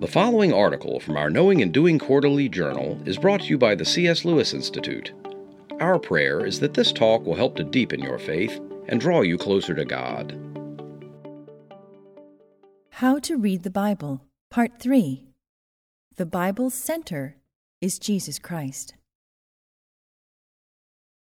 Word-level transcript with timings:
The 0.00 0.08
following 0.08 0.50
article 0.50 0.98
from 0.98 1.18
our 1.18 1.28
Knowing 1.28 1.60
and 1.60 1.74
Doing 1.74 1.98
Quarterly 1.98 2.48
Journal 2.48 2.98
is 3.04 3.18
brought 3.18 3.42
to 3.42 3.48
you 3.48 3.58
by 3.58 3.74
the 3.74 3.84
C.S. 3.84 4.24
Lewis 4.24 4.54
Institute. 4.54 5.12
Our 5.78 5.98
prayer 5.98 6.46
is 6.46 6.58
that 6.60 6.72
this 6.72 6.90
talk 6.90 7.22
will 7.26 7.34
help 7.34 7.54
to 7.56 7.64
deepen 7.64 8.00
your 8.00 8.18
faith 8.18 8.58
and 8.88 8.98
draw 8.98 9.20
you 9.20 9.36
closer 9.36 9.74
to 9.74 9.84
God. 9.84 10.34
How 12.92 13.18
to 13.18 13.36
Read 13.36 13.62
the 13.62 13.68
Bible, 13.68 14.22
Part 14.50 14.80
3 14.80 15.26
The 16.16 16.24
Bible's 16.24 16.72
Center 16.72 17.36
is 17.82 17.98
Jesus 17.98 18.38
Christ. 18.38 18.94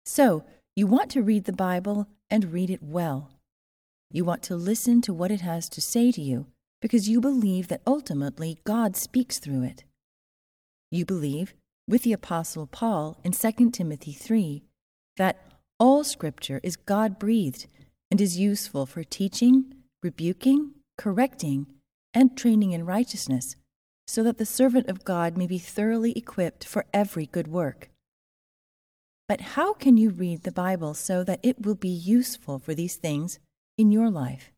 So, 0.04 0.46
you 0.76 0.88
want 0.88 1.12
to 1.12 1.22
read 1.22 1.44
the 1.44 1.54
Bible 1.54 2.08
and 2.28 2.52
read 2.52 2.72
it 2.72 2.82
well. 2.82 3.30
You 4.10 4.26
want 4.26 4.42
to 4.44 4.56
listen 4.56 5.00
to 5.04 5.14
what 5.14 5.30
it 5.30 5.42
has 5.42 5.70
to 5.70 5.80
say 5.80 6.12
to 6.12 6.22
you 6.24 6.48
because 6.84 7.08
you 7.08 7.22
believe 7.22 7.70
that 7.70 7.82
ultimately 7.88 8.60
God 8.66 8.98
speaks 8.98 9.40
through 9.40 9.64
it. 9.64 9.86
You 10.92 11.06
believe, 11.06 11.54
with 11.88 12.04
the 12.04 12.12
Apostle 12.12 12.68
Paul 12.68 13.18
in 13.24 13.32
2 13.32 13.70
Timothy 13.72 14.12
3, 14.12 14.64
that 15.16 15.46
all 15.80 16.04
Scripture 16.04 16.60
is 16.62 16.76
God 16.76 17.18
breathed 17.18 17.68
and 18.12 18.20
is 18.20 18.38
useful 18.38 18.86
for 18.86 19.06
teaching, 19.06 19.74
rebuking, 20.04 20.72
correcting, 20.98 21.68
and 22.14 22.36
training 22.36 22.74
in 22.74 22.86
righteousness, 22.86 23.56
so 24.06 24.22
that 24.22 24.38
the 24.38 24.46
servant 24.46 24.90
of 24.90 25.06
God 25.06 25.38
may 25.38 25.48
be 25.48 25.60
thoroughly 25.60 26.12
equipped 26.18 26.66
for 26.66 26.86
every 26.94 27.28
good 27.28 27.48
work. 27.48 27.92
But 29.30 29.40
how 29.40 29.72
can 29.72 29.96
you 29.96 30.10
read 30.10 30.44
the 30.44 30.52
Bible 30.52 30.96
so 30.96 31.24
that 31.24 31.40
it 31.44 31.66
will 31.66 31.76
be 31.76 31.88
useful 31.88 32.60
for 32.60 32.76
these 32.76 32.98
things 32.98 33.40
in 33.78 33.90
your 33.90 34.10
life? 34.10 34.53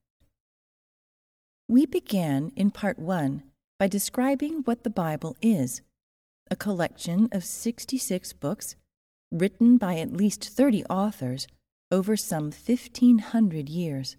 We 1.68 1.88
began 1.88 2.52
in 2.56 2.70
part 2.70 3.00
one 3.00 3.42
by 3.80 3.88
describing 3.88 4.62
what 4.66 4.84
the 4.84 4.90
Bible 4.92 5.36
is 5.42 5.82
a 6.52 6.56
collection 6.56 7.28
of 7.32 7.44
66 7.44 8.34
books 8.34 8.76
written 9.32 9.78
by 9.78 9.98
at 9.98 10.14
least 10.14 10.48
30 10.48 10.86
authors 10.86 11.48
over 11.90 12.16
some 12.16 12.52
1,500 12.52 13.68
years. 13.68 14.16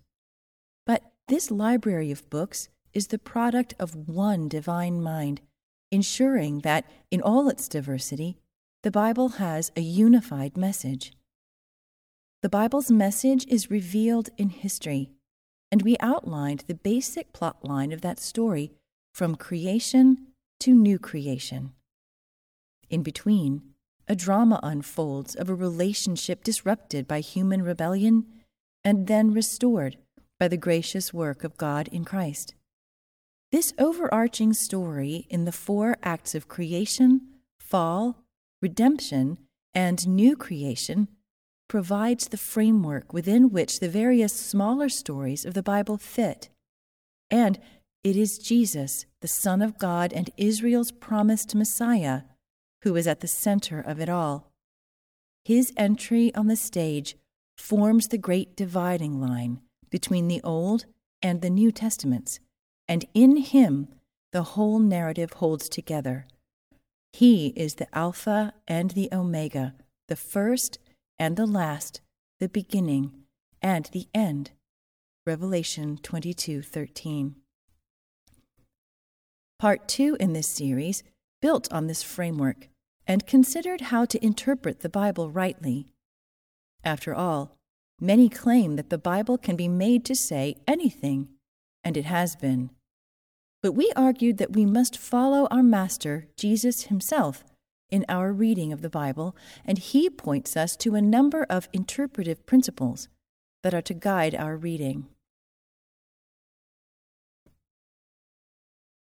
But 0.85 1.05
this 1.29 1.53
library 1.53 2.11
of 2.11 2.29
books 2.31 2.69
is 2.93 3.07
the 3.09 3.19
product 3.19 3.75
of 3.79 4.09
one 4.09 4.49
divine 4.49 5.01
mind, 5.01 5.41
ensuring 5.93 6.63
that, 6.63 6.85
in 7.13 7.23
all 7.23 7.49
its 7.49 7.69
diversity, 7.69 8.39
the 8.83 8.91
Bible 8.91 9.29
has 9.39 9.71
a 9.77 9.81
unified 9.81 10.57
message. 10.57 11.13
The 12.43 12.49
Bible's 12.49 12.91
message 12.91 13.47
is 13.47 13.71
revealed 13.71 14.31
in 14.37 14.49
history 14.49 15.11
and 15.77 15.83
we 15.83 15.99
outlined 16.01 16.65
the 16.67 16.75
basic 16.75 17.35
plot 17.35 17.63
line 17.63 17.93
of 17.93 18.01
that 18.01 18.19
story 18.19 18.73
from 19.13 19.35
creation 19.35 20.29
to 20.59 20.75
new 20.75 20.99
creation. 20.99 21.75
In 22.89 23.03
between, 23.03 23.61
a 24.09 24.17
drama 24.17 24.59
unfolds 24.63 25.35
of 25.35 25.51
a 25.51 25.55
relationship 25.55 26.43
disrupted 26.43 27.07
by 27.07 27.21
human 27.21 27.61
rebellion 27.61 28.25
and 28.83 29.07
then 29.07 29.35
restored 29.35 29.99
by 30.41 30.49
the 30.49 30.57
gracious 30.57 31.13
work 31.13 31.45
of 31.45 31.59
God 31.59 31.89
in 31.89 32.07
Christ. 32.07 32.55
This 33.53 33.75
overarching 33.79 34.55
story 34.55 35.27
in 35.29 35.45
the 35.45 35.53
four 35.53 35.99
acts 36.03 36.35
of 36.35 36.49
creation, 36.49 37.21
fall, 37.61 38.25
redemption, 38.63 39.37
and 39.75 40.09
new 40.09 40.37
creation 40.37 41.09
provides 41.69 42.29
the 42.29 42.37
framework 42.37 43.13
within 43.13 43.51
which 43.51 43.81
the 43.81 43.89
various 43.89 44.33
smaller 44.33 44.89
stories 44.89 45.45
of 45.45 45.55
the 45.55 45.63
Bible 45.63 45.99
fit. 45.99 46.49
And 47.31 47.59
it 48.05 48.17
is 48.17 48.39
Jesus, 48.39 49.07
the 49.21 49.29
Son 49.29 49.61
of 49.63 49.79
God 49.79 50.13
and 50.13 50.31
Israel's 50.37 50.93
promised 50.93 51.55
Messiah, 51.55 52.23
who 52.83 52.95
is 52.95 53.07
at 53.07 53.21
the 53.21 53.29
center 53.29 53.81
of 53.81 54.01
it 54.01 54.09
all. 54.09 54.53
His 55.45 55.73
entry 55.77 56.35
on 56.35 56.47
the 56.47 56.57
stage 56.57 57.17
forms 57.57 58.09
the 58.09 58.19
great 58.19 58.57
dividing 58.57 59.21
line 59.21 59.61
between 59.91 60.29
the 60.29 60.41
Old 60.43 60.87
and 61.23 61.41
the 61.41 61.51
New 61.51 61.73
Testaments, 61.73 62.39
and 62.87 63.05
in 63.15 63.39
him 63.39 63.89
the 64.33 64.43
whole 64.43 64.79
narrative 64.79 65.33
holds 65.35 65.69
together. 65.69 66.27
He 67.13 67.49
is 67.57 67.77
the 67.77 67.93
Alpha 67.97 68.53
and 68.69 68.91
the 68.91 69.09
Omega, 69.13 69.75
the 70.09 70.17
first 70.17 70.79
and 71.19 71.37
the 71.37 71.47
last, 71.47 72.01
the 72.41 72.49
beginning, 72.49 73.13
and 73.63 73.87
the 73.93 74.09
end. 74.15 74.53
Revelation 75.27 75.99
22:13. 75.99 77.37
Part 79.59 79.89
2 79.89 80.17
in 80.21 80.35
this 80.35 80.49
series 80.49 81.03
built 81.41 81.73
on 81.73 81.87
this 81.87 82.03
framework 82.03 82.69
and 83.07 83.27
considered 83.27 83.81
how 83.81 84.05
to 84.05 84.25
interpret 84.25 84.81
the 84.81 84.89
Bible 84.89 85.31
rightly. 85.31 85.87
After 86.85 87.15
all, 87.15 87.57
many 88.01 88.29
claim 88.29 88.77
that 88.77 88.91
the 88.91 88.99
Bible 88.99 89.39
can 89.39 89.57
be 89.57 89.69
made 89.69 90.05
to 90.05 90.15
say 90.15 90.57
anything, 90.67 91.29
and 91.83 91.97
it 91.97 92.05
has 92.05 92.37
been. 92.37 92.71
But 93.63 93.73
we 93.73 93.93
argued 93.97 94.39
that 94.39 94.53
we 94.53 94.67
must 94.67 94.99
follow 94.99 95.47
our 95.51 95.63
Master, 95.63 96.29
Jesus 96.37 96.85
himself, 96.85 97.45
in 97.91 98.05
our 98.09 98.33
reading 98.33 98.73
of 98.73 98.83
the 98.83 98.91
Bible, 98.91 99.37
and 99.65 99.79
he 99.79 100.11
points 100.11 100.57
us 100.57 100.77
to 100.77 100.95
a 100.95 101.03
number 101.03 101.45
of 101.49 101.69
interpretive 101.73 102.45
principles 102.47 103.09
that 103.63 103.75
are 103.75 103.83
to 103.83 103.95
guide 103.95 104.35
our 104.35 104.57
reading. 104.57 105.07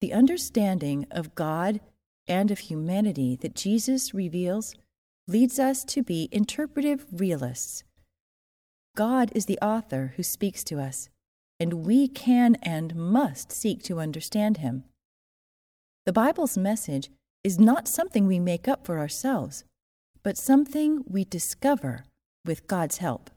The 0.00 0.12
understanding 0.12 1.06
of 1.10 1.34
God 1.34 1.80
and 2.26 2.50
of 2.50 2.58
humanity 2.58 3.36
that 3.36 3.54
Jesus 3.54 4.12
reveals 4.12 4.74
leads 5.26 5.58
us 5.58 5.84
to 5.84 6.02
be 6.02 6.28
interpretive 6.30 7.06
realists. 7.10 7.84
God 8.96 9.32
is 9.34 9.46
the 9.46 9.58
author 9.60 10.12
who 10.16 10.22
speaks 10.22 10.62
to 10.64 10.78
us, 10.78 11.08
and 11.58 11.86
we 11.86 12.06
can 12.06 12.56
and 12.62 12.94
must 12.94 13.50
seek 13.50 13.82
to 13.84 13.98
understand 13.98 14.58
him. 14.58 14.84
The 16.04 16.12
Bible's 16.12 16.58
message 16.58 17.08
is 17.44 17.60
not 17.60 17.86
something 17.86 18.26
we 18.26 18.40
make 18.40 18.66
up 18.66 18.86
for 18.86 18.98
ourselves, 18.98 19.64
but 20.22 20.38
something 20.38 21.04
we 21.06 21.24
discover 21.24 22.04
with 22.44 22.66
God's 22.66 22.98
help. 22.98 23.30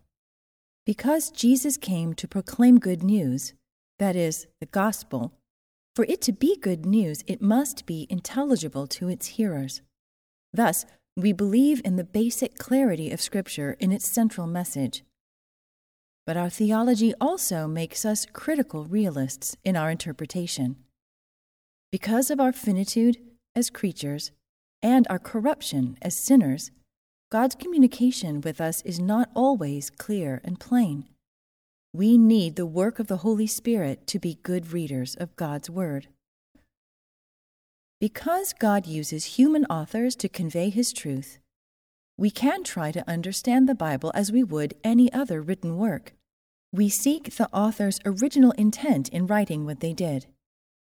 Because 0.86 1.30
Jesus 1.30 1.76
came 1.76 2.14
to 2.14 2.28
proclaim 2.28 2.80
good 2.80 3.04
news, 3.04 3.54
that 4.00 4.16
is, 4.16 4.48
the 4.62 4.66
gospel, 4.66 5.34
for 5.94 6.06
it 6.08 6.22
to 6.22 6.32
be 6.32 6.58
good 6.58 6.86
news, 6.86 7.24
it 7.28 7.42
must 7.42 7.86
be 7.86 8.08
intelligible 8.10 8.88
to 8.88 9.10
its 9.10 9.28
hearers. 9.28 9.82
Thus, 10.54 10.86
we 11.18 11.34
believe 11.34 11.82
in 11.84 11.98
the 11.98 12.04
basic 12.04 12.58
clarity 12.58 13.12
of 13.12 13.20
Scripture 13.20 13.76
in 13.80 13.92
its 13.92 14.08
central 14.08 14.48
message. 14.48 15.04
But 16.26 16.38
our 16.38 16.50
theology 16.50 17.14
also 17.20 17.68
makes 17.68 18.06
us 18.06 18.28
critical 18.32 18.86
realists 18.86 19.58
in 19.64 19.76
our 19.76 19.90
interpretation. 19.90 20.78
Because 21.92 22.30
of 22.30 22.40
our 22.40 22.54
finitude 22.54 23.18
as 23.58 23.72
creatures 23.72 24.32
and 24.84 25.08
our 25.10 25.18
corruption 25.18 25.98
as 26.04 26.16
sinners, 26.16 26.70
God's 27.32 27.56
communication 27.56 28.40
with 28.40 28.62
us 28.62 28.84
is 28.84 29.00
not 29.00 29.32
always 29.34 29.90
clear 29.90 30.40
and 30.44 30.60
plain. 30.60 31.06
We 31.92 32.20
need 32.20 32.56
the 32.56 32.68
work 32.68 33.00
of 33.00 33.08
the 33.08 33.18
Holy 33.18 33.48
Spirit 33.48 34.06
to 34.08 34.20
be 34.20 34.38
good 34.44 34.72
readers 34.74 35.16
of 35.16 35.36
God's 35.36 35.72
Word. 35.72 36.08
Because 38.00 38.54
God 38.54 38.86
uses 38.86 39.38
human 39.38 39.66
authors 39.66 40.16
to 40.18 40.30
convey 40.30 40.70
His 40.70 40.94
truth, 40.94 41.40
we 42.16 42.30
can 42.30 42.64
try 42.64 42.92
to 42.92 43.10
understand 43.10 43.68
the 43.68 43.74
Bible 43.74 44.12
as 44.14 44.32
we 44.32 44.44
would 44.44 44.76
any 44.84 45.12
other 45.12 45.42
written 45.42 45.78
work. 45.78 46.14
We 46.72 46.90
seek 46.90 47.36
the 47.36 47.50
author's 47.52 48.00
original 48.06 48.52
intent 48.52 49.10
in 49.10 49.26
writing 49.26 49.66
what 49.66 49.80
they 49.80 49.94
did, 49.94 50.28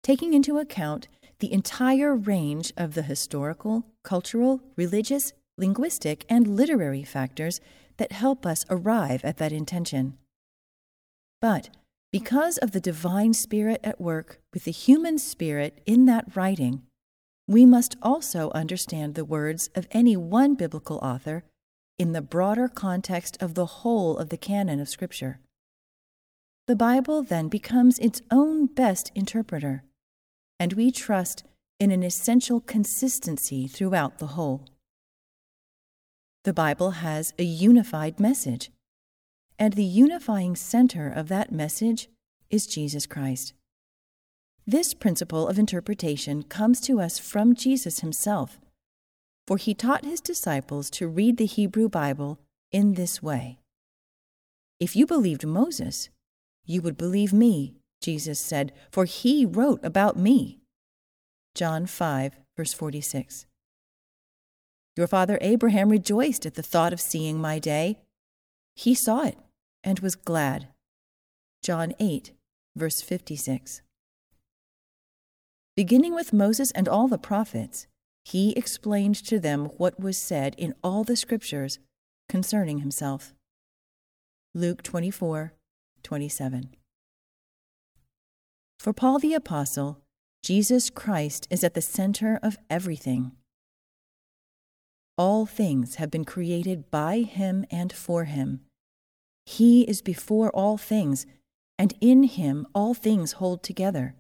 taking 0.04 0.34
into 0.34 0.58
account 0.58 1.08
the 1.40 1.52
entire 1.54 2.16
range 2.16 2.74
of 2.76 2.94
the 2.94 3.04
historical, 3.04 3.86
cultural, 4.04 4.62
religious, 4.76 5.34
linguistic, 5.58 6.26
and 6.30 6.48
literary 6.48 7.04
factors 7.04 7.62
that 7.98 8.12
help 8.12 8.46
us 8.46 8.66
arrive 8.70 9.24
at 9.24 9.38
that 9.38 9.52
intention. 9.52 10.18
But 11.42 11.70
because 12.12 12.58
of 12.58 12.72
the 12.72 12.80
divine 12.80 13.34
spirit 13.34 13.80
at 13.84 14.02
work 14.02 14.40
with 14.54 14.64
the 14.64 14.72
human 14.72 15.20
spirit 15.20 15.82
in 15.86 16.06
that 16.06 16.36
writing, 16.36 16.84
we 17.48 17.66
must 17.66 17.96
also 18.02 18.52
understand 18.52 19.16
the 19.16 19.26
words 19.26 19.70
of 19.76 19.88
any 19.92 20.18
one 20.18 20.56
biblical 20.56 20.98
author 20.98 21.44
in 21.98 22.14
the 22.14 22.22
broader 22.22 22.68
context 22.68 23.38
of 23.42 23.54
the 23.54 23.66
whole 23.66 24.18
of 24.18 24.30
the 24.30 24.38
canon 24.38 24.80
of 24.80 24.90
Scripture. 24.90 25.40
The 26.68 26.76
Bible 26.76 27.24
then 27.24 27.48
becomes 27.48 28.00
its 28.00 28.22
own 28.32 28.68
best 28.68 29.12
interpreter 29.16 29.84
and 30.60 30.74
we 30.74 30.92
trust 30.92 31.44
in 31.80 31.92
an 31.92 32.04
essential 32.04 32.60
consistency 32.60 33.68
throughout 33.68 34.20
the 34.20 34.28
whole. 34.28 34.66
The 36.44 36.54
Bible 36.54 36.92
has 36.92 37.34
a 37.40 37.44
unified 37.44 38.20
message, 38.20 38.70
and 39.58 39.74
the 39.74 39.84
unifying 39.84 40.56
center 40.56 41.10
of 41.10 41.28
that 41.30 41.52
message 41.52 42.10
is 42.50 42.68
Jesus 42.68 43.06
Christ. 43.06 43.54
This 44.68 44.94
principle 44.94 45.48
of 45.48 45.58
interpretation 45.58 46.44
comes 46.44 46.80
to 46.82 47.00
us 47.00 47.18
from 47.18 47.56
Jesus 47.56 48.02
himself, 48.02 48.60
for 49.48 49.58
he 49.58 49.74
taught 49.74 50.06
his 50.06 50.22
disciples 50.22 50.90
to 50.92 51.08
read 51.08 51.38
the 51.38 51.46
Hebrew 51.46 51.90
Bible 51.90 52.40
in 52.72 52.94
this 52.94 53.24
way. 53.24 53.58
If 54.80 54.96
you 54.96 55.06
believed 55.06 55.46
Moses, 55.46 56.10
you 56.66 56.82
would 56.82 56.98
believe 56.98 57.34
me, 57.34 57.74
Jesus 58.02 58.40
said, 58.40 58.72
for 58.92 59.06
he 59.06 59.46
wrote 59.46 59.84
about 59.84 60.18
me. 60.18 60.60
John 61.56 61.86
5, 61.86 62.40
verse 62.56 62.74
46. 62.74 63.46
Your 64.96 65.08
father 65.08 65.38
Abraham 65.42 65.90
rejoiced 65.90 66.46
at 66.46 66.56
the 66.56 66.64
thought 66.64 66.94
of 66.94 67.02
seeing 67.02 67.40
my 67.40 67.60
day. 67.60 68.00
He 68.76 68.94
saw 68.94 69.24
it 69.24 69.38
and 69.84 70.00
was 70.00 70.16
glad. 70.16 70.68
John 71.64 71.94
8, 72.00 72.32
verse 72.76 73.02
56. 73.02 73.82
Beginning 75.76 76.14
with 76.14 76.34
Moses 76.34 76.72
and 76.72 76.88
all 76.88 77.08
the 77.08 77.18
prophets, 77.18 77.88
he 78.26 78.52
explained 78.52 79.16
to 79.16 79.40
them 79.40 79.66
what 79.78 80.00
was 80.00 80.18
said 80.18 80.56
in 80.58 80.76
all 80.84 81.04
the 81.04 81.16
scriptures 81.16 81.80
concerning 82.28 82.80
himself. 82.80 83.34
Luke 84.54 84.84
24, 84.84 85.54
27. 86.04 86.76
For 88.80 88.94
Paul 88.94 89.20
the 89.20 89.34
Apostle, 89.34 90.00
Jesus 90.42 90.90
Christ 90.90 91.48
is 91.50 91.66
at 91.66 91.74
the 91.74 91.82
center 91.82 92.40
of 92.42 92.58
everything. 92.70 93.34
All 95.18 95.46
things 95.46 95.96
have 95.96 96.10
been 96.10 96.24
created 96.24 96.90
by 96.90 97.20
him 97.20 97.66
and 97.70 97.92
for 97.92 98.24
him. 98.24 98.62
He 99.46 99.82
is 99.82 100.02
before 100.02 100.50
all 100.52 100.78
things, 100.78 101.26
and 101.78 101.94
in 102.00 102.24
him 102.24 102.66
all 102.74 102.94
things 102.94 103.34
hold 103.34 103.64
together. 103.64 104.16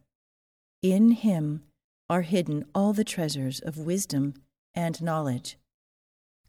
In 0.81 1.12
him 1.12 1.63
are 2.09 2.23
hidden 2.23 2.65
all 2.75 2.91
the 2.91 3.05
treasures 3.05 3.62
of 3.62 3.77
wisdom 3.77 4.33
and 4.75 5.01
knowledge. 5.01 5.57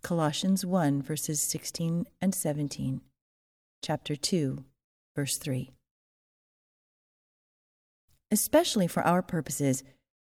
Colossians 0.03 0.67
1 0.67 1.01
verses 1.01 1.41
16 1.41 2.07
and 2.21 2.35
17, 2.35 3.03
chapter 3.85 4.17
2, 4.17 4.65
verse 5.15 5.37
3. 5.37 5.71
Especially 8.31 8.87
for 8.87 9.03
our 9.03 9.23
purposes, 9.23 9.83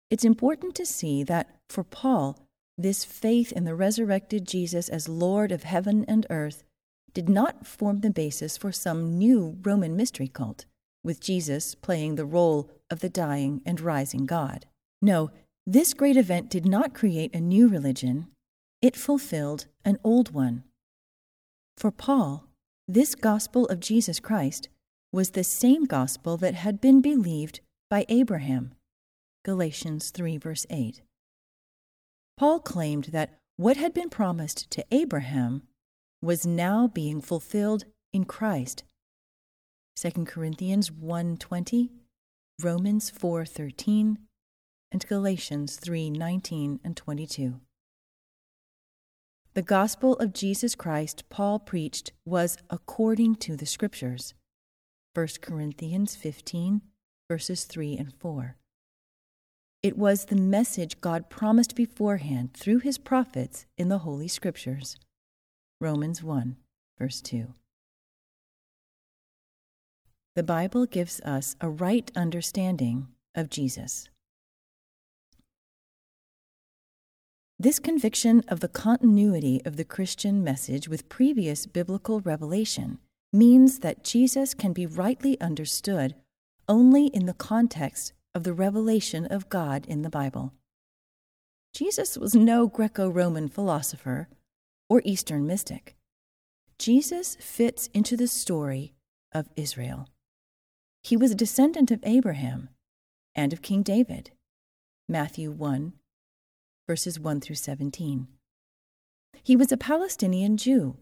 it's 0.10 0.24
important 0.24 0.76
to 0.76 0.86
see 0.86 1.24
that 1.24 1.60
for 1.70 1.84
Paul, 1.84 2.40
this 2.78 3.04
faith 3.04 3.52
in 3.52 3.66
the 3.66 3.76
resurrected 3.76 4.48
Jesus 4.48 4.88
as 4.88 5.10
Lord 5.10 5.52
of 5.52 5.64
heaven 5.64 6.06
and 6.08 6.26
earth 6.30 6.64
did 7.14 7.28
not 7.28 7.66
form 7.66 8.02
the 8.02 8.12
basis 8.12 8.56
for 8.58 8.72
some 8.72 9.18
new 9.18 9.58
Roman 9.64 9.96
mystery 9.96 10.28
cult, 10.28 10.66
with 11.04 11.20
Jesus 11.20 11.76
playing 11.76 12.16
the 12.16 12.26
role 12.26 12.70
of 12.90 13.00
the 13.00 13.10
dying 13.10 13.62
and 13.66 13.82
rising 13.82 14.26
God. 14.26 14.68
No, 15.02 15.32
this 15.66 15.94
great 15.94 16.16
event 16.16 16.50
did 16.50 16.66
not 16.66 16.94
create 16.94 17.36
a 17.36 17.42
new 17.42 17.68
religion, 17.68 18.28
it 18.82 18.96
fulfilled 18.96 19.66
an 19.84 19.98
old 20.04 20.32
one. 20.32 20.64
For 21.76 21.92
Paul, 21.92 22.46
this 22.88 23.16
gospel 23.16 23.66
of 23.66 23.80
Jesus 23.80 24.20
Christ 24.20 24.70
was 25.12 25.32
the 25.32 25.44
same 25.44 25.86
gospel 25.86 26.38
that 26.38 26.54
had 26.54 26.80
been 26.80 27.02
believed 27.02 27.60
by 27.90 28.06
Abraham. 28.10 28.74
Galatians 29.46 30.10
3, 30.10 30.38
verse 30.38 30.66
8. 30.70 31.02
Paul 32.36 32.60
claimed 32.60 33.06
that 33.06 33.40
what 33.56 33.78
had 33.78 33.94
been 33.94 34.10
promised 34.10 34.70
to 34.72 34.86
Abraham 34.92 35.64
was 36.22 36.46
now 36.46 36.88
being 36.88 37.22
fulfilled 37.22 37.86
in 38.12 38.26
Christ. 38.26 38.84
2 39.96 40.26
Corinthians 40.26 40.92
1:20, 40.92 41.90
Romans 42.62 43.10
4:13, 43.10 44.18
and 44.92 45.08
Galatians 45.08 45.78
3:19 45.78 46.80
and 46.84 46.96
22. 46.96 47.62
The 49.54 49.62
gospel 49.64 50.14
of 50.18 50.34
Jesus 50.34 50.76
Christ 50.76 51.24
Paul 51.30 51.58
preached 51.58 52.12
was 52.26 52.58
according 52.70 53.38
to 53.38 53.56
the 53.56 53.66
scriptures. 53.66 54.36
1 55.14 55.42
Corinthians 55.42 56.16
15 56.16 56.82
verses 57.30 57.66
3 57.66 57.98
and 57.98 58.14
4. 58.14 58.56
It 59.84 59.98
was 59.98 60.26
the 60.26 60.36
message 60.36 61.02
God 61.02 61.30
promised 61.30 61.76
beforehand 61.76 62.54
through 62.54 62.80
his 62.80 62.98
prophets 62.98 63.66
in 63.78 63.90
the 63.90 64.00
Holy 64.00 64.28
Scriptures. 64.28 64.98
Romans 65.80 66.24
1, 66.24 66.58
verse 66.98 67.22
2. 67.22 67.54
The 70.36 70.44
Bible 70.44 70.86
gives 70.86 71.20
us 71.22 71.56
a 71.62 71.70
right 71.70 72.12
understanding 72.16 73.08
of 73.36 73.50
Jesus. 73.50 74.10
This 77.60 77.80
conviction 77.80 78.44
of 78.48 78.60
the 78.60 78.68
continuity 78.68 79.62
of 79.66 79.78
the 79.78 79.84
Christian 79.84 80.44
message 80.44 80.88
with 80.88 81.10
previous 81.10 81.66
biblical 81.66 82.20
revelation 82.22 83.00
means 83.34 83.80
that 83.80 84.04
Jesus 84.04 84.54
can 84.54 84.74
be 84.74 84.86
rightly 84.86 85.40
understood 85.42 86.16
only 86.68 87.08
in 87.08 87.26
the 87.26 87.34
context 87.34 88.14
of 88.36 88.44
the 88.44 88.54
revelation 88.54 89.26
of 89.26 89.50
God 89.50 89.86
in 89.88 90.02
the 90.02 90.10
Bible. 90.10 90.54
Jesus 91.74 92.18
was 92.18 92.36
no 92.36 92.68
Greco 92.68 93.10
Roman 93.10 93.48
philosopher 93.48 94.28
or 94.90 95.02
Eastern 95.06 95.46
mystic. 95.46 95.96
Jesus 96.80 97.36
fits 97.40 97.90
into 97.94 98.16
the 98.16 98.28
story 98.28 98.94
of 99.34 99.50
Israel. 99.56 100.08
He 101.04 101.18
was 101.18 101.32
a 101.32 101.36
descendant 101.36 101.92
of 101.92 102.00
Abraham 102.04 102.70
and 103.36 103.54
of 103.54 103.62
King 103.62 103.82
David. 103.82 104.32
Matthew 105.10 105.52
1, 105.52 105.94
verses 106.88 107.20
1 107.20 107.42
through 107.42 107.56
17. 107.56 108.28
He 109.44 109.56
was 109.56 109.72
a 109.72 109.78
Palestinian 109.78 110.58
Jew 110.58 110.98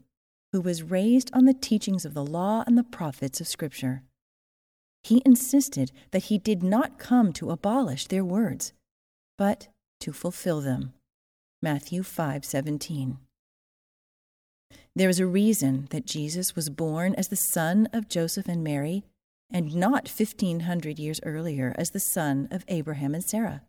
who 0.52 0.62
was 0.62 0.84
raised 0.84 1.32
on 1.34 1.46
the 1.46 1.54
teachings 1.54 2.06
of 2.06 2.14
the 2.14 2.26
law 2.26 2.64
and 2.68 2.78
the 2.78 2.84
prophets 2.84 3.42
of 3.42 3.48
Scripture. 3.48 4.04
He 5.06 5.22
insisted 5.24 5.92
that 6.10 6.24
he 6.34 6.40
did 6.40 6.64
not 6.64 6.98
come 6.98 7.32
to 7.34 7.52
abolish 7.52 8.08
their 8.08 8.26
words, 8.26 8.74
but 9.38 9.68
to 10.00 10.12
fulfill 10.12 10.62
them. 10.62 10.96
Matthew 11.62 12.02
5:17. 12.02 13.20
There 14.96 15.08
is 15.08 15.20
a 15.20 15.28
reason 15.28 15.86
that 15.92 16.08
Jesus 16.08 16.56
was 16.56 16.72
born 16.72 17.14
as 17.14 17.28
the 17.28 17.36
son 17.36 17.88
of 17.94 18.10
Joseph 18.10 18.48
and 18.48 18.64
Mary 18.64 19.06
and 19.52 19.76
not 19.76 20.08
1500 20.10 20.98
years 20.98 21.20
earlier 21.22 21.76
as 21.78 21.92
the 21.92 22.00
son 22.00 22.48
of 22.50 22.66
Abraham 22.68 23.14
and 23.14 23.24
Sarah. 23.24 23.62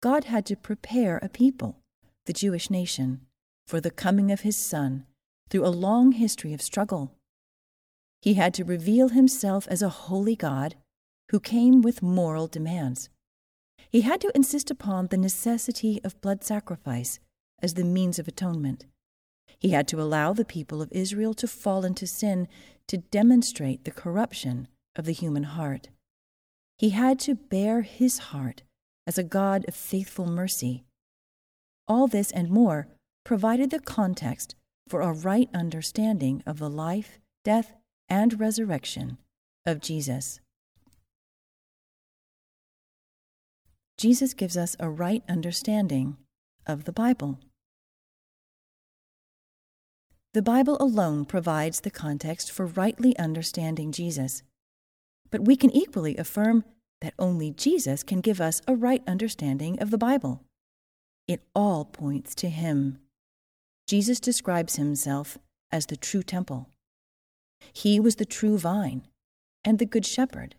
God 0.00 0.24
had 0.24 0.46
to 0.46 0.56
prepare 0.56 1.18
a 1.18 1.28
people, 1.28 1.76
the 2.24 2.32
Jewish 2.32 2.70
nation, 2.70 3.26
for 3.68 3.82
the 3.82 3.90
coming 3.90 4.32
of 4.32 4.40
his 4.40 4.56
son 4.56 5.06
through 5.50 5.66
a 5.66 5.68
long 5.68 6.12
history 6.12 6.54
of 6.54 6.62
struggle 6.62 7.14
he 8.22 8.34
had 8.34 8.52
to 8.54 8.64
reveal 8.64 9.08
himself 9.08 9.66
as 9.68 9.82
a 9.82 9.88
holy 9.88 10.36
God 10.36 10.76
who 11.30 11.40
came 11.40 11.80
with 11.80 12.02
moral 12.02 12.46
demands. 12.46 13.08
He 13.90 14.02
had 14.02 14.20
to 14.20 14.32
insist 14.34 14.70
upon 14.70 15.06
the 15.06 15.16
necessity 15.16 16.00
of 16.04 16.20
blood 16.20 16.44
sacrifice 16.44 17.18
as 17.62 17.74
the 17.74 17.84
means 17.84 18.18
of 18.18 18.28
atonement. 18.28 18.86
He 19.58 19.70
had 19.70 19.88
to 19.88 20.00
allow 20.00 20.32
the 20.32 20.44
people 20.44 20.80
of 20.80 20.92
Israel 20.92 21.34
to 21.34 21.46
fall 21.46 21.84
into 21.84 22.06
sin 22.06 22.48
to 22.88 22.98
demonstrate 22.98 23.84
the 23.84 23.90
corruption 23.90 24.68
of 24.96 25.04
the 25.04 25.12
human 25.12 25.44
heart. 25.44 25.88
He 26.78 26.90
had 26.90 27.18
to 27.20 27.34
bare 27.34 27.82
his 27.82 28.18
heart 28.18 28.62
as 29.06 29.18
a 29.18 29.22
God 29.22 29.64
of 29.68 29.74
faithful 29.74 30.26
mercy. 30.26 30.84
All 31.86 32.06
this 32.06 32.30
and 32.30 32.50
more 32.50 32.88
provided 33.24 33.70
the 33.70 33.80
context 33.80 34.54
for 34.88 35.00
a 35.00 35.12
right 35.12 35.48
understanding 35.52 36.42
of 36.46 36.58
the 36.58 36.70
life, 36.70 37.18
death, 37.44 37.74
and 38.10 38.38
resurrection 38.38 39.16
of 39.64 39.80
Jesus. 39.80 40.40
Jesus 43.96 44.34
gives 44.34 44.56
us 44.56 44.76
a 44.80 44.90
right 44.90 45.22
understanding 45.28 46.16
of 46.66 46.84
the 46.84 46.92
Bible. 46.92 47.38
The 50.32 50.42
Bible 50.42 50.76
alone 50.80 51.24
provides 51.24 51.80
the 51.80 51.90
context 51.90 52.50
for 52.50 52.66
rightly 52.66 53.16
understanding 53.18 53.92
Jesus, 53.92 54.42
but 55.30 55.44
we 55.44 55.56
can 55.56 55.70
equally 55.70 56.16
affirm 56.16 56.64
that 57.00 57.14
only 57.18 57.50
Jesus 57.50 58.02
can 58.02 58.20
give 58.20 58.40
us 58.40 58.62
a 58.66 58.76
right 58.76 59.02
understanding 59.06 59.78
of 59.80 59.90
the 59.90 59.98
Bible. 59.98 60.42
It 61.26 61.42
all 61.54 61.84
points 61.84 62.34
to 62.36 62.48
Him. 62.48 62.98
Jesus 63.86 64.20
describes 64.20 64.76
Himself 64.76 65.36
as 65.72 65.86
the 65.86 65.96
true 65.96 66.22
temple. 66.22 66.68
He 67.72 68.00
was 68.00 68.16
the 68.16 68.24
true 68.24 68.58
vine 68.58 69.06
and 69.64 69.78
the 69.78 69.86
good 69.86 70.06
shepherd. 70.06 70.54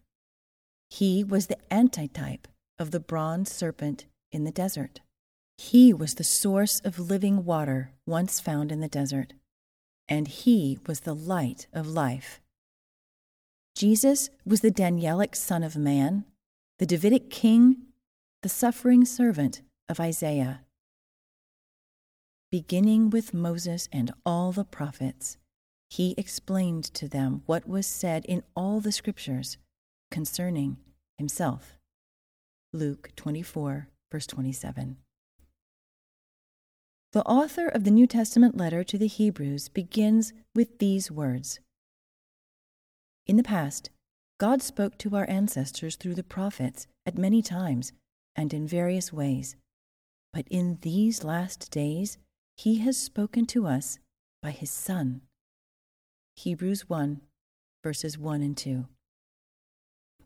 He 0.90 1.24
was 1.24 1.48
the 1.48 1.58
antitype 1.74 2.48
of 2.78 2.92
the 2.92 3.00
bronze 3.00 3.52
serpent 3.52 4.06
in 4.32 4.44
the 4.44 4.52
desert. 4.52 5.02
He 5.58 5.94
was 5.94 6.16
the 6.16 6.24
source 6.24 6.80
of 6.80 7.00
living 7.00 7.46
water 7.46 7.92
once 8.06 8.40
found 8.40 8.72
in 8.72 8.80
the 8.80 8.88
desert, 8.88 9.34
and 10.10 10.28
he 10.28 10.80
was 10.88 11.02
the 11.02 11.16
light 11.16 11.68
of 11.72 11.88
life. 11.88 12.42
Jesus 13.76 14.30
was 14.46 14.62
the 14.62 14.72
Danielic 14.72 15.36
Son 15.36 15.64
of 15.64 15.78
Man, 15.78 16.26
the 16.80 16.86
Davidic 16.86 17.30
king, 17.30 17.78
the 18.42 18.50
suffering 18.50 19.06
servant 19.06 19.62
of 19.88 20.00
Isaiah. 20.00 20.62
Beginning 22.52 23.10
with 23.10 23.34
Moses 23.34 23.88
and 23.94 24.12
all 24.26 24.52
the 24.52 24.66
prophets, 24.66 25.38
he 25.92 26.16
explained 26.18 26.86
to 26.86 27.06
them 27.10 27.44
what 27.46 27.68
was 27.68 27.86
said 27.86 28.24
in 28.26 28.42
all 28.56 28.80
the 28.80 28.94
scriptures 28.94 29.58
concerning 30.10 30.78
himself. 31.18 31.78
Luke 32.72 33.12
24, 33.18 33.90
verse 34.10 34.26
27. 34.26 34.96
The 37.12 37.24
author 37.24 37.68
of 37.68 37.84
the 37.84 37.92
New 37.92 38.08
Testament 38.08 38.56
letter 38.56 38.86
to 38.86 38.98
the 38.98 39.08
Hebrews 39.08 39.68
begins 39.68 40.32
with 40.56 40.80
these 40.80 41.12
words 41.12 41.60
In 43.28 43.36
the 43.36 43.44
past, 43.44 43.90
God 44.40 44.62
spoke 44.62 44.98
to 45.00 45.18
our 45.18 45.30
ancestors 45.30 45.98
through 45.98 46.16
the 46.16 46.24
prophets 46.24 46.88
at 47.06 47.18
many 47.18 47.42
times 47.42 47.92
and 48.34 48.54
in 48.54 48.66
various 48.66 49.12
ways. 49.12 49.58
But 50.32 50.48
in 50.48 50.80
these 50.84 51.26
last 51.26 51.70
days, 51.70 52.18
he 52.56 52.78
has 52.78 52.96
spoken 52.98 53.46
to 53.48 53.68
us 53.68 54.00
by 54.42 54.52
his 54.52 54.72
Son. 54.72 55.24
Hebrews 56.36 56.90
1, 56.90 57.22
verses 57.84 58.18
1 58.18 58.42
and 58.42 58.58
2. 58.58 58.86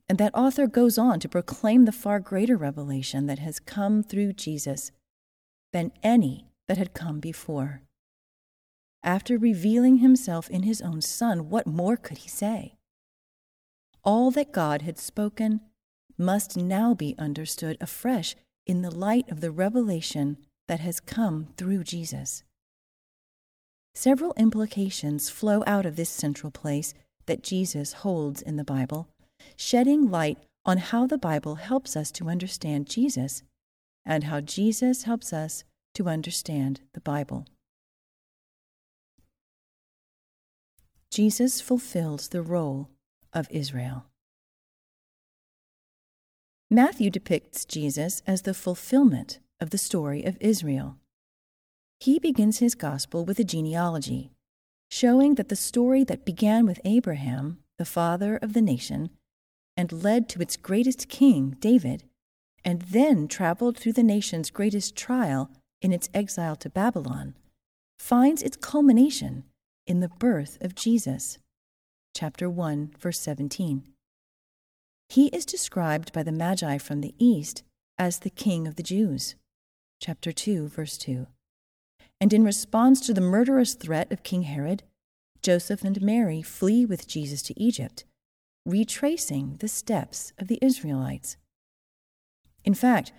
And 0.08 0.18
that 0.18 0.36
author 0.36 0.68
goes 0.68 0.98
on 0.98 1.20
to 1.20 1.30
proclaim 1.30 1.86
the 1.86 1.92
far 1.92 2.20
greater 2.20 2.56
revelation 2.56 3.26
that 3.26 3.40
has 3.40 3.60
come 3.60 4.04
through 4.04 4.34
Jesus 4.34 4.92
than 5.74 5.92
any 6.04 6.46
that 6.68 6.78
had 6.78 6.94
come 6.94 7.20
before. 7.20 7.82
After 9.04 9.38
revealing 9.38 9.98
himself 9.98 10.50
in 10.50 10.64
his 10.64 10.82
own 10.82 11.02
Son, 11.02 11.50
what 11.50 11.68
more 11.68 11.98
could 11.98 12.20
he 12.20 12.30
say? 12.30 12.76
All 14.04 14.32
that 14.32 14.52
God 14.52 14.84
had 14.84 14.98
spoken 14.98 15.62
must 16.18 16.56
now 16.56 16.94
be 16.94 17.16
understood 17.18 17.78
afresh 17.82 18.36
in 18.66 18.82
the 18.82 18.96
light 18.96 19.30
of 19.30 19.42
the 19.42 19.52
revelation 19.52 20.38
that 20.68 20.80
has 20.80 21.00
come 21.00 21.50
through 21.58 21.84
Jesus. 21.84 22.44
Several 23.96 24.34
implications 24.36 25.30
flow 25.30 25.64
out 25.66 25.86
of 25.86 25.96
this 25.96 26.10
central 26.10 26.52
place 26.52 26.94
that 27.28 27.42
Jesus 27.42 27.94
holds 27.94 28.42
in 28.42 28.58
the 28.58 28.66
Bible, 28.66 29.08
shedding 29.56 30.12
light 30.12 30.38
on 30.66 30.78
how 30.78 31.08
the 31.08 31.18
Bible 31.18 31.56
helps 31.56 31.96
us 31.96 32.12
to 32.12 32.28
understand 32.28 32.90
Jesus 32.90 33.42
and 34.06 34.26
how 34.26 34.42
Jesus 34.42 35.04
helps 35.04 35.32
us 35.32 35.64
to 35.94 36.10
understand 36.10 36.82
the 36.94 37.00
Bible. 37.02 37.46
Jesus 41.10 41.62
fulfills 41.62 42.28
the 42.28 42.42
role 42.42 42.90
of 43.32 43.48
Israel. 43.50 44.08
Matthew 46.70 47.10
depicts 47.10 47.64
Jesus 47.64 48.22
as 48.28 48.42
the 48.42 48.54
fulfillment 48.54 49.40
of 49.62 49.70
the 49.70 49.78
story 49.78 50.24
of 50.26 50.38
Israel. 50.42 50.98
He 52.00 52.20
begins 52.20 52.60
his 52.60 52.76
gospel 52.76 53.26
with 53.26 53.40
a 53.40 53.44
genealogy, 53.44 54.32
showing 54.90 55.36
that 55.36 55.50
the 55.50 55.56
story 55.56 56.04
that 56.04 56.26
began 56.26 56.66
with 56.66 56.80
Abraham, 56.86 57.60
the 57.78 57.86
father 57.86 58.38
of 58.38 58.54
the 58.54 58.62
nation, 58.62 59.10
and 59.78 59.92
led 59.92 60.30
to 60.30 60.42
its 60.42 60.58
greatest 60.58 61.10
king, 61.10 61.58
David, 61.60 62.04
and 62.64 62.82
then 62.84 63.28
traveled 63.28 63.78
through 63.78 63.94
the 63.94 64.04
nation's 64.04 64.50
greatest 64.50 64.96
trial 64.96 65.52
in 65.82 65.92
its 65.92 66.10
exile 66.14 66.56
to 66.56 66.70
Babylon, 66.70 67.36
finds 68.00 68.42
its 68.42 68.58
culmination 68.58 69.44
in 69.86 70.00
the 70.00 70.10
birth 70.10 70.58
of 70.62 70.76
Jesus. 70.76 71.38
Chapter 72.16 72.50
1, 72.50 72.94
verse 72.98 73.20
17. 73.20 73.84
He 75.10 75.28
is 75.28 75.46
described 75.46 76.12
by 76.14 76.24
the 76.24 76.32
Magi 76.32 76.78
from 76.78 77.02
the 77.02 77.14
east 77.20 77.64
as 77.98 78.20
the 78.20 78.30
King 78.30 78.68
of 78.68 78.76
the 78.76 78.84
Jews. 78.84 79.36
Chapter 80.00 80.32
2, 80.32 80.68
verse 80.68 80.98
2. 80.98 81.28
And 82.26 82.34
in 82.34 82.44
response 82.44 83.02
to 83.02 83.14
the 83.14 83.22
murderous 83.22 83.76
threat 83.76 84.12
of 84.12 84.24
King 84.24 84.42
Herod, 84.42 84.82
Joseph 85.44 85.84
and 85.84 86.02
Mary 86.02 86.42
flee 86.42 86.84
with 86.84 87.08
Jesus 87.08 87.44
to 87.44 87.54
Egypt, 87.62 88.04
retracing 88.66 89.58
the 89.60 89.68
steps 89.68 90.34
of 90.40 90.48
the 90.48 90.58
Israelites. 90.60 91.38
In 92.64 92.74
fact, 92.74 93.12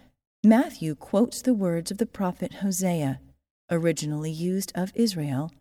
Matthew 0.43 0.97
quotes 0.97 1.41
the 1.41 1.55
words 1.55 1.93
of 1.93 1.99
the 1.99 2.05
prophet 2.05 2.55
Hosea, 2.55 3.21
originally 3.71 4.33
used 4.33 4.73
of 4.75 4.91
Israel, 4.97 5.53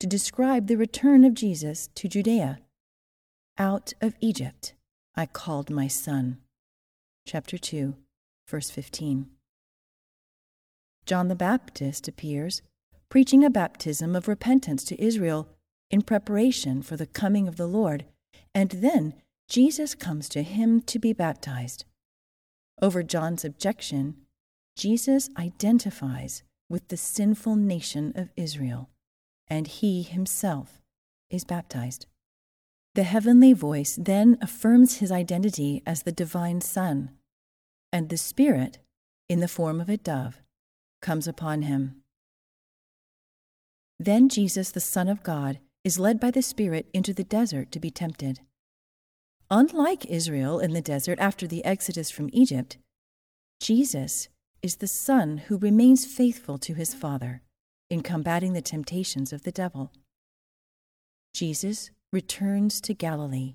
to 0.00 0.06
describe 0.06 0.66
the 0.66 0.78
return 0.78 1.24
of 1.24 1.34
Jesus 1.34 1.90
to 1.94 2.08
Judea. 2.08 2.58
Out 3.58 3.92
of 4.00 4.16
Egypt 4.20 4.72
I 5.14 5.26
called 5.26 5.68
my 5.68 5.88
son. 5.88 6.38
Chapter 7.26 7.58
2, 7.58 7.96
verse 8.48 8.70
15. 8.70 9.28
John 11.04 11.28
the 11.28 11.34
Baptist 11.34 12.08
appears, 12.08 12.62
preaching 13.10 13.44
a 13.44 13.50
baptism 13.50 14.14
of 14.14 14.28
repentance 14.28 14.84
to 14.84 15.02
Israel 15.02 15.48
in 15.90 16.02
preparation 16.02 16.82
for 16.82 16.96
the 16.96 17.06
coming 17.06 17.48
of 17.48 17.56
the 17.56 17.66
Lord, 17.66 18.04
and 18.54 18.70
then 18.70 19.14
Jesus 19.48 19.94
comes 19.94 20.28
to 20.30 20.42
him 20.42 20.80
to 20.82 20.98
be 20.98 21.12
baptized. 21.12 21.84
Over 22.82 23.02
John's 23.02 23.44
objection, 23.44 24.16
Jesus 24.76 25.30
identifies 25.38 26.42
with 26.68 26.88
the 26.88 26.96
sinful 26.96 27.56
nation 27.56 28.12
of 28.14 28.30
Israel, 28.36 28.90
and 29.48 29.66
he 29.66 30.02
himself 30.02 30.82
is 31.30 31.44
baptized. 31.44 32.06
The 32.94 33.04
heavenly 33.04 33.52
voice 33.54 33.96
then 34.00 34.36
affirms 34.42 34.98
his 34.98 35.10
identity 35.10 35.82
as 35.86 36.02
the 36.02 36.12
divine 36.12 36.60
Son, 36.60 37.10
and 37.92 38.08
the 38.08 38.18
Spirit, 38.18 38.78
in 39.28 39.40
the 39.40 39.48
form 39.48 39.80
of 39.80 39.88
a 39.88 39.96
dove, 39.96 40.42
comes 41.00 41.26
upon 41.26 41.62
him. 41.62 41.97
Then 43.98 44.28
Jesus, 44.28 44.70
the 44.70 44.80
Son 44.80 45.08
of 45.08 45.22
God, 45.22 45.58
is 45.82 45.98
led 45.98 46.20
by 46.20 46.30
the 46.30 46.42
Spirit 46.42 46.88
into 46.92 47.12
the 47.12 47.24
desert 47.24 47.72
to 47.72 47.80
be 47.80 47.90
tempted. 47.90 48.40
Unlike 49.50 50.06
Israel 50.06 50.60
in 50.60 50.72
the 50.72 50.82
desert 50.82 51.18
after 51.18 51.46
the 51.46 51.64
exodus 51.64 52.10
from 52.10 52.30
Egypt, 52.32 52.76
Jesus 53.60 54.28
is 54.62 54.76
the 54.76 54.86
Son 54.86 55.38
who 55.38 55.56
remains 55.58 56.04
faithful 56.04 56.58
to 56.58 56.74
his 56.74 56.94
Father 56.94 57.42
in 57.90 58.02
combating 58.02 58.52
the 58.52 58.60
temptations 58.60 59.32
of 59.32 59.42
the 59.42 59.52
devil. 59.52 59.90
Jesus 61.32 61.90
returns 62.12 62.80
to 62.82 62.94
Galilee. 62.94 63.54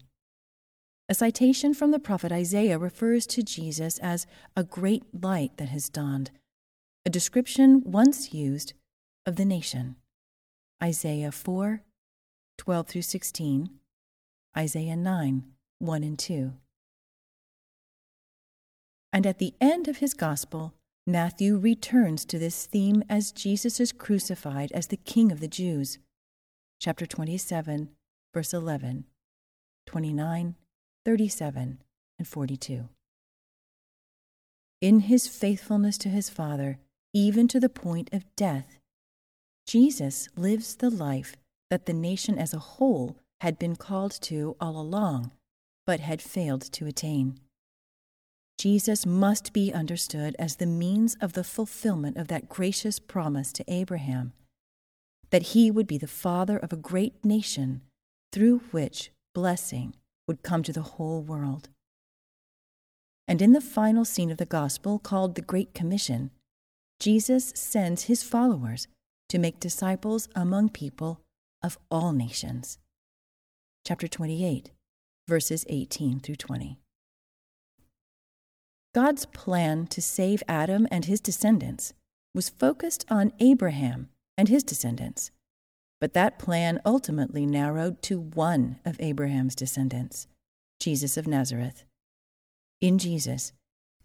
A 1.09 1.13
citation 1.13 1.73
from 1.73 1.91
the 1.91 1.99
prophet 1.99 2.31
Isaiah 2.31 2.79
refers 2.79 3.27
to 3.27 3.43
Jesus 3.43 3.99
as 3.99 4.25
a 4.55 4.63
great 4.63 5.03
light 5.13 5.57
that 5.57 5.69
has 5.69 5.89
dawned, 5.89 6.31
a 7.05 7.09
description 7.09 7.83
once 7.85 8.33
used 8.33 8.73
of 9.25 9.35
the 9.35 9.45
nation. 9.45 9.97
Isaiah 10.83 11.31
4 11.31 11.81
12 12.57 12.87
through 12.87 13.01
16, 13.03 13.69
Isaiah 14.57 14.97
9 14.97 15.43
1 15.79 16.03
and 16.03 16.19
2. 16.19 16.53
And 19.13 19.25
at 19.25 19.39
the 19.39 19.53
end 19.61 19.87
of 19.87 19.97
his 19.97 20.13
gospel, 20.13 20.73
Matthew 21.07 21.57
returns 21.57 22.25
to 22.25 22.37
this 22.37 22.65
theme 22.65 23.01
as 23.09 23.31
Jesus 23.31 23.79
is 23.79 23.93
crucified 23.93 24.73
as 24.73 24.87
the 24.87 24.97
King 24.97 25.31
of 25.31 25.39
the 25.39 25.47
Jews. 25.47 25.99
Chapter 26.79 27.05
27, 27.05 27.89
verse 28.33 28.53
11, 28.53 29.05
29, 29.85 30.55
37, 31.05 31.81
and 32.19 32.27
42. 32.27 32.89
In 34.81 34.99
his 35.01 35.29
faithfulness 35.29 35.97
to 35.99 36.09
his 36.09 36.29
Father, 36.29 36.77
even 37.13 37.47
to 37.47 37.59
the 37.61 37.69
point 37.69 38.09
of 38.11 38.25
death, 38.35 38.79
Jesus 39.65 40.27
lives 40.35 40.75
the 40.75 40.89
life 40.89 41.35
that 41.69 41.85
the 41.85 41.93
nation 41.93 42.37
as 42.37 42.53
a 42.53 42.59
whole 42.59 43.17
had 43.41 43.57
been 43.57 43.75
called 43.75 44.11
to 44.21 44.55
all 44.59 44.79
along 44.79 45.31
but 45.85 45.99
had 45.99 46.21
failed 46.21 46.61
to 46.61 46.85
attain. 46.85 47.39
Jesus 48.57 49.05
must 49.05 49.51
be 49.51 49.73
understood 49.73 50.35
as 50.39 50.55
the 50.55 50.65
means 50.65 51.17
of 51.19 51.33
the 51.33 51.43
fulfillment 51.43 52.17
of 52.17 52.27
that 52.27 52.47
gracious 52.47 52.99
promise 52.99 53.51
to 53.53 53.65
Abraham 53.67 54.33
that 55.31 55.47
he 55.47 55.71
would 55.71 55.87
be 55.87 55.97
the 55.97 56.07
father 56.07 56.57
of 56.57 56.71
a 56.71 56.77
great 56.77 57.25
nation 57.25 57.81
through 58.31 58.59
which 58.71 59.11
blessing 59.33 59.95
would 60.27 60.43
come 60.43 60.63
to 60.63 60.71
the 60.71 60.83
whole 60.83 61.21
world. 61.21 61.69
And 63.27 63.41
in 63.41 63.53
the 63.53 63.61
final 63.61 64.05
scene 64.05 64.29
of 64.29 64.37
the 64.37 64.45
gospel, 64.45 64.99
called 64.99 65.35
the 65.35 65.41
Great 65.41 65.73
Commission, 65.73 66.29
Jesus 66.99 67.51
sends 67.55 68.03
his 68.03 68.21
followers 68.21 68.87
to 69.33 69.39
make 69.39 69.59
disciples 69.59 70.29
among 70.35 70.69
people 70.69 71.19
of 71.63 71.75
all 71.89 72.11
nations. 72.11 72.77
Chapter 73.83 74.07
28 74.07 74.69
verses 75.27 75.65
18 75.69 76.19
through 76.19 76.35
20. 76.35 76.77
God's 78.93 79.25
plan 79.25 79.87
to 79.87 80.03
save 80.03 80.43
Adam 80.47 80.87
and 80.91 81.05
his 81.05 81.19
descendants 81.19 81.95
was 82.35 82.47
focused 82.47 83.07
on 83.09 83.33
Abraham 83.39 84.09
and 84.37 84.49
his 84.49 84.63
descendants, 84.63 85.31
but 85.99 86.13
that 86.13 86.37
plan 86.37 86.79
ultimately 86.85 87.47
narrowed 87.47 88.03
to 88.03 88.19
one 88.19 88.77
of 88.85 89.01
Abraham's 89.01 89.55
descendants, 89.55 90.27
Jesus 90.79 91.17
of 91.17 91.25
Nazareth. 91.25 91.85
in 92.79 92.99
Jesus, 92.99 93.51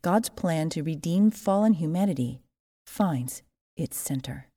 God's 0.01 0.31
plan 0.31 0.71
to 0.71 0.83
redeem 0.83 1.31
fallen 1.31 1.75
humanity 1.75 2.41
finds 2.87 3.43
its 3.77 3.99
center. 3.99 4.49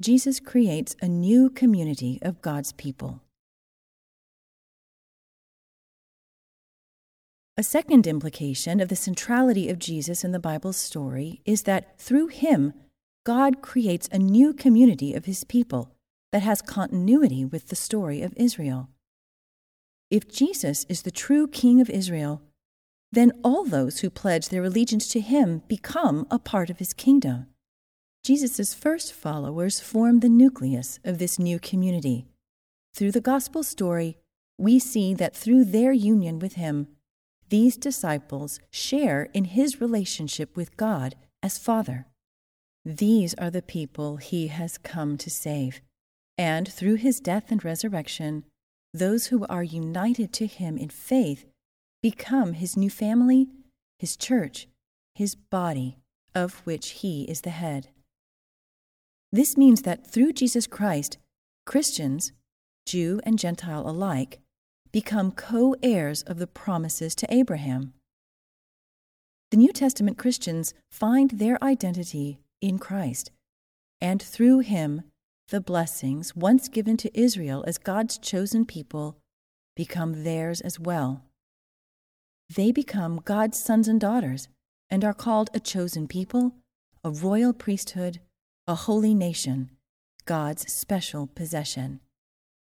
Jesus 0.00 0.40
creates 0.40 0.94
a 1.00 1.08
new 1.08 1.48
community 1.48 2.18
of 2.20 2.42
God's 2.42 2.72
people. 2.72 3.22
A 7.56 7.62
second 7.62 8.06
implication 8.06 8.80
of 8.80 8.90
the 8.90 8.96
centrality 8.96 9.70
of 9.70 9.78
Jesus 9.78 10.22
in 10.22 10.32
the 10.32 10.38
Bible's 10.38 10.76
story 10.76 11.40
is 11.46 11.62
that 11.62 11.98
through 11.98 12.26
him, 12.26 12.74
God 13.24 13.62
creates 13.62 14.10
a 14.12 14.18
new 14.18 14.52
community 14.52 15.14
of 15.14 15.24
his 15.24 15.44
people 15.44 15.96
that 16.30 16.42
has 16.42 16.60
continuity 16.60 17.46
with 17.46 17.68
the 17.68 17.76
story 17.76 18.20
of 18.20 18.34
Israel. 18.36 18.90
If 20.10 20.28
Jesus 20.28 20.84
is 20.90 21.02
the 21.02 21.10
true 21.10 21.48
King 21.48 21.80
of 21.80 21.88
Israel, 21.88 22.42
then 23.10 23.32
all 23.42 23.64
those 23.64 24.00
who 24.00 24.10
pledge 24.10 24.50
their 24.50 24.64
allegiance 24.64 25.08
to 25.08 25.20
him 25.20 25.62
become 25.66 26.26
a 26.30 26.38
part 26.38 26.68
of 26.68 26.78
his 26.78 26.92
kingdom. 26.92 27.46
Jesus' 28.26 28.74
first 28.74 29.12
followers 29.12 29.78
form 29.78 30.18
the 30.18 30.28
nucleus 30.28 30.98
of 31.04 31.18
this 31.20 31.38
new 31.38 31.60
community. 31.60 32.26
Through 32.92 33.12
the 33.12 33.20
gospel 33.20 33.62
story, 33.62 34.18
we 34.58 34.80
see 34.80 35.14
that 35.14 35.36
through 35.36 35.66
their 35.66 35.92
union 35.92 36.40
with 36.40 36.54
him, 36.54 36.88
these 37.50 37.76
disciples 37.76 38.58
share 38.68 39.28
in 39.32 39.44
his 39.44 39.80
relationship 39.80 40.56
with 40.56 40.76
God 40.76 41.14
as 41.40 41.56
Father. 41.56 42.08
These 42.84 43.32
are 43.34 43.48
the 43.48 43.62
people 43.62 44.16
he 44.16 44.48
has 44.48 44.76
come 44.76 45.16
to 45.18 45.30
save. 45.30 45.80
And 46.36 46.66
through 46.66 46.96
his 46.96 47.20
death 47.20 47.52
and 47.52 47.64
resurrection, 47.64 48.44
those 48.92 49.26
who 49.26 49.46
are 49.46 49.62
united 49.62 50.32
to 50.32 50.48
him 50.48 50.76
in 50.76 50.88
faith 50.88 51.46
become 52.02 52.54
his 52.54 52.76
new 52.76 52.90
family, 52.90 53.46
his 54.00 54.16
church, 54.16 54.66
his 55.14 55.36
body, 55.36 55.98
of 56.34 56.54
which 56.66 56.88
he 56.88 57.22
is 57.30 57.42
the 57.42 57.50
head. 57.50 57.90
This 59.32 59.56
means 59.56 59.82
that 59.82 60.06
through 60.06 60.32
Jesus 60.32 60.66
Christ, 60.66 61.18
Christians, 61.64 62.32
Jew 62.86 63.20
and 63.24 63.38
Gentile 63.38 63.88
alike, 63.88 64.40
become 64.92 65.32
co 65.32 65.74
heirs 65.82 66.22
of 66.22 66.38
the 66.38 66.46
promises 66.46 67.14
to 67.16 67.34
Abraham. 67.34 67.92
The 69.50 69.56
New 69.56 69.72
Testament 69.72 70.18
Christians 70.18 70.74
find 70.90 71.32
their 71.32 71.62
identity 71.62 72.40
in 72.60 72.78
Christ, 72.78 73.30
and 74.00 74.22
through 74.22 74.60
him, 74.60 75.02
the 75.48 75.60
blessings 75.60 76.34
once 76.34 76.68
given 76.68 76.96
to 76.96 77.20
Israel 77.20 77.62
as 77.66 77.78
God's 77.78 78.18
chosen 78.18 78.64
people 78.64 79.16
become 79.76 80.24
theirs 80.24 80.60
as 80.60 80.80
well. 80.80 81.22
They 82.52 82.72
become 82.72 83.20
God's 83.24 83.62
sons 83.62 83.86
and 83.86 84.00
daughters 84.00 84.48
and 84.90 85.04
are 85.04 85.14
called 85.14 85.50
a 85.52 85.60
chosen 85.60 86.08
people, 86.08 86.54
a 87.04 87.10
royal 87.10 87.52
priesthood, 87.52 88.20
a 88.68 88.74
holy 88.74 89.14
nation, 89.14 89.70
God's 90.24 90.72
special 90.72 91.28
possession. 91.28 92.00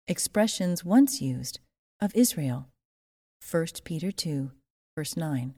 Expressions 0.07 0.85
once 0.85 1.21
used 1.21 1.59
of 2.01 2.13
Israel. 2.15 2.69
1 3.51 3.67
Peter 3.83 4.13
2, 4.13 4.53
verse 4.97 5.17
9. 5.17 5.55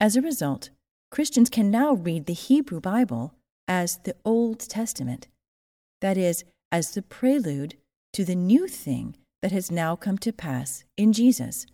As 0.00 0.16
a 0.16 0.22
result, 0.22 0.70
Christians 1.10 1.50
can 1.50 1.70
now 1.70 1.92
read 1.92 2.24
the 2.24 2.32
Hebrew 2.32 2.80
Bible 2.80 3.34
as 3.68 3.98
the 3.98 4.16
Old 4.24 4.60
Testament, 4.60 5.28
that 6.00 6.16
is, 6.16 6.44
as 6.70 6.92
the 6.92 7.02
prelude 7.02 7.76
to 8.14 8.24
the 8.24 8.34
new 8.34 8.66
thing 8.66 9.14
that 9.42 9.52
has 9.52 9.70
now 9.70 9.94
come 9.94 10.16
to 10.16 10.32
pass 10.32 10.84
in 10.96 11.12
Jesus. 11.12 11.66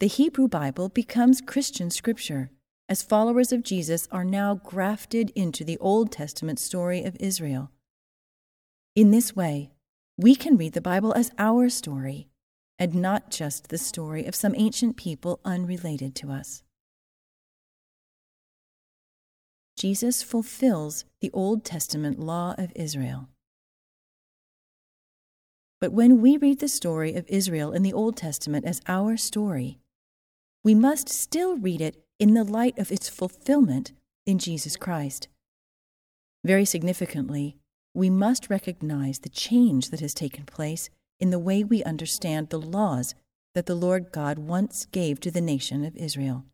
The 0.00 0.06
Hebrew 0.06 0.48
Bible 0.48 0.88
becomes 0.88 1.42
Christian 1.42 1.90
scripture, 1.90 2.48
as 2.88 3.02
followers 3.02 3.52
of 3.52 3.62
Jesus 3.62 4.08
are 4.10 4.24
now 4.24 4.54
grafted 4.54 5.30
into 5.34 5.62
the 5.64 5.78
Old 5.78 6.10
Testament 6.10 6.58
story 6.58 7.04
of 7.04 7.16
Israel. 7.20 7.70
In 8.96 9.10
this 9.10 9.36
way, 9.36 9.70
we 10.16 10.34
can 10.34 10.56
read 10.56 10.72
the 10.72 10.80
Bible 10.80 11.12
as 11.14 11.30
our 11.38 11.68
story 11.68 12.28
and 12.78 12.94
not 12.94 13.30
just 13.30 13.68
the 13.68 13.78
story 13.78 14.24
of 14.24 14.34
some 14.34 14.54
ancient 14.56 14.96
people 14.96 15.40
unrelated 15.44 16.14
to 16.16 16.30
us. 16.30 16.62
Jesus 19.76 20.22
fulfills 20.22 21.04
the 21.20 21.30
Old 21.32 21.64
Testament 21.64 22.18
law 22.18 22.54
of 22.56 22.72
Israel. 22.74 23.28
But 25.80 25.92
when 25.92 26.20
we 26.20 26.36
read 26.36 26.58
the 26.58 26.68
story 26.68 27.14
of 27.14 27.24
Israel 27.28 27.72
in 27.72 27.82
the 27.82 27.92
Old 27.92 28.16
Testament 28.16 28.64
as 28.64 28.80
our 28.88 29.16
story, 29.16 29.78
we 30.64 30.74
must 30.74 31.08
still 31.08 31.56
read 31.56 31.80
it 31.80 32.02
in 32.18 32.34
the 32.34 32.44
light 32.44 32.78
of 32.78 32.90
its 32.90 33.08
fulfillment 33.08 33.92
in 34.26 34.38
Jesus 34.38 34.76
Christ. 34.76 35.28
Very 36.44 36.64
significantly, 36.64 37.56
we 37.94 38.10
must 38.10 38.50
recognize 38.50 39.20
the 39.20 39.28
change 39.28 39.90
that 39.90 40.00
has 40.00 40.14
taken 40.14 40.44
place 40.44 40.90
in 41.20 41.30
the 41.30 41.38
way 41.38 41.64
we 41.64 41.82
understand 41.84 42.48
the 42.48 42.60
laws 42.60 43.14
that 43.54 43.66
the 43.66 43.74
Lord 43.74 44.12
God 44.12 44.38
once 44.38 44.86
gave 44.86 45.20
to 45.20 45.30
the 45.30 45.40
nation 45.40 45.84
of 45.84 45.96
Israel. 45.96 46.44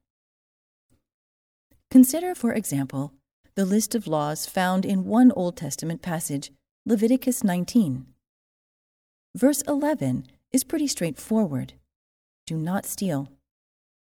Consider, 1.91 2.35
for 2.35 2.53
example, 2.53 3.13
the 3.55 3.65
list 3.65 3.95
of 3.95 4.07
laws 4.07 4.47
found 4.47 4.85
in 4.85 5.05
one 5.05 5.31
Old 5.33 5.57
Testament 5.57 6.03
passage, 6.03 6.51
Leviticus 6.87 7.45
19. 7.45 8.07
Verse 9.37 9.63
11 9.63 10.27
is 10.53 10.65
pretty 10.65 10.87
straightforward 10.87 11.75
Do 12.47 12.57
not 12.57 12.87
steal, 12.87 13.29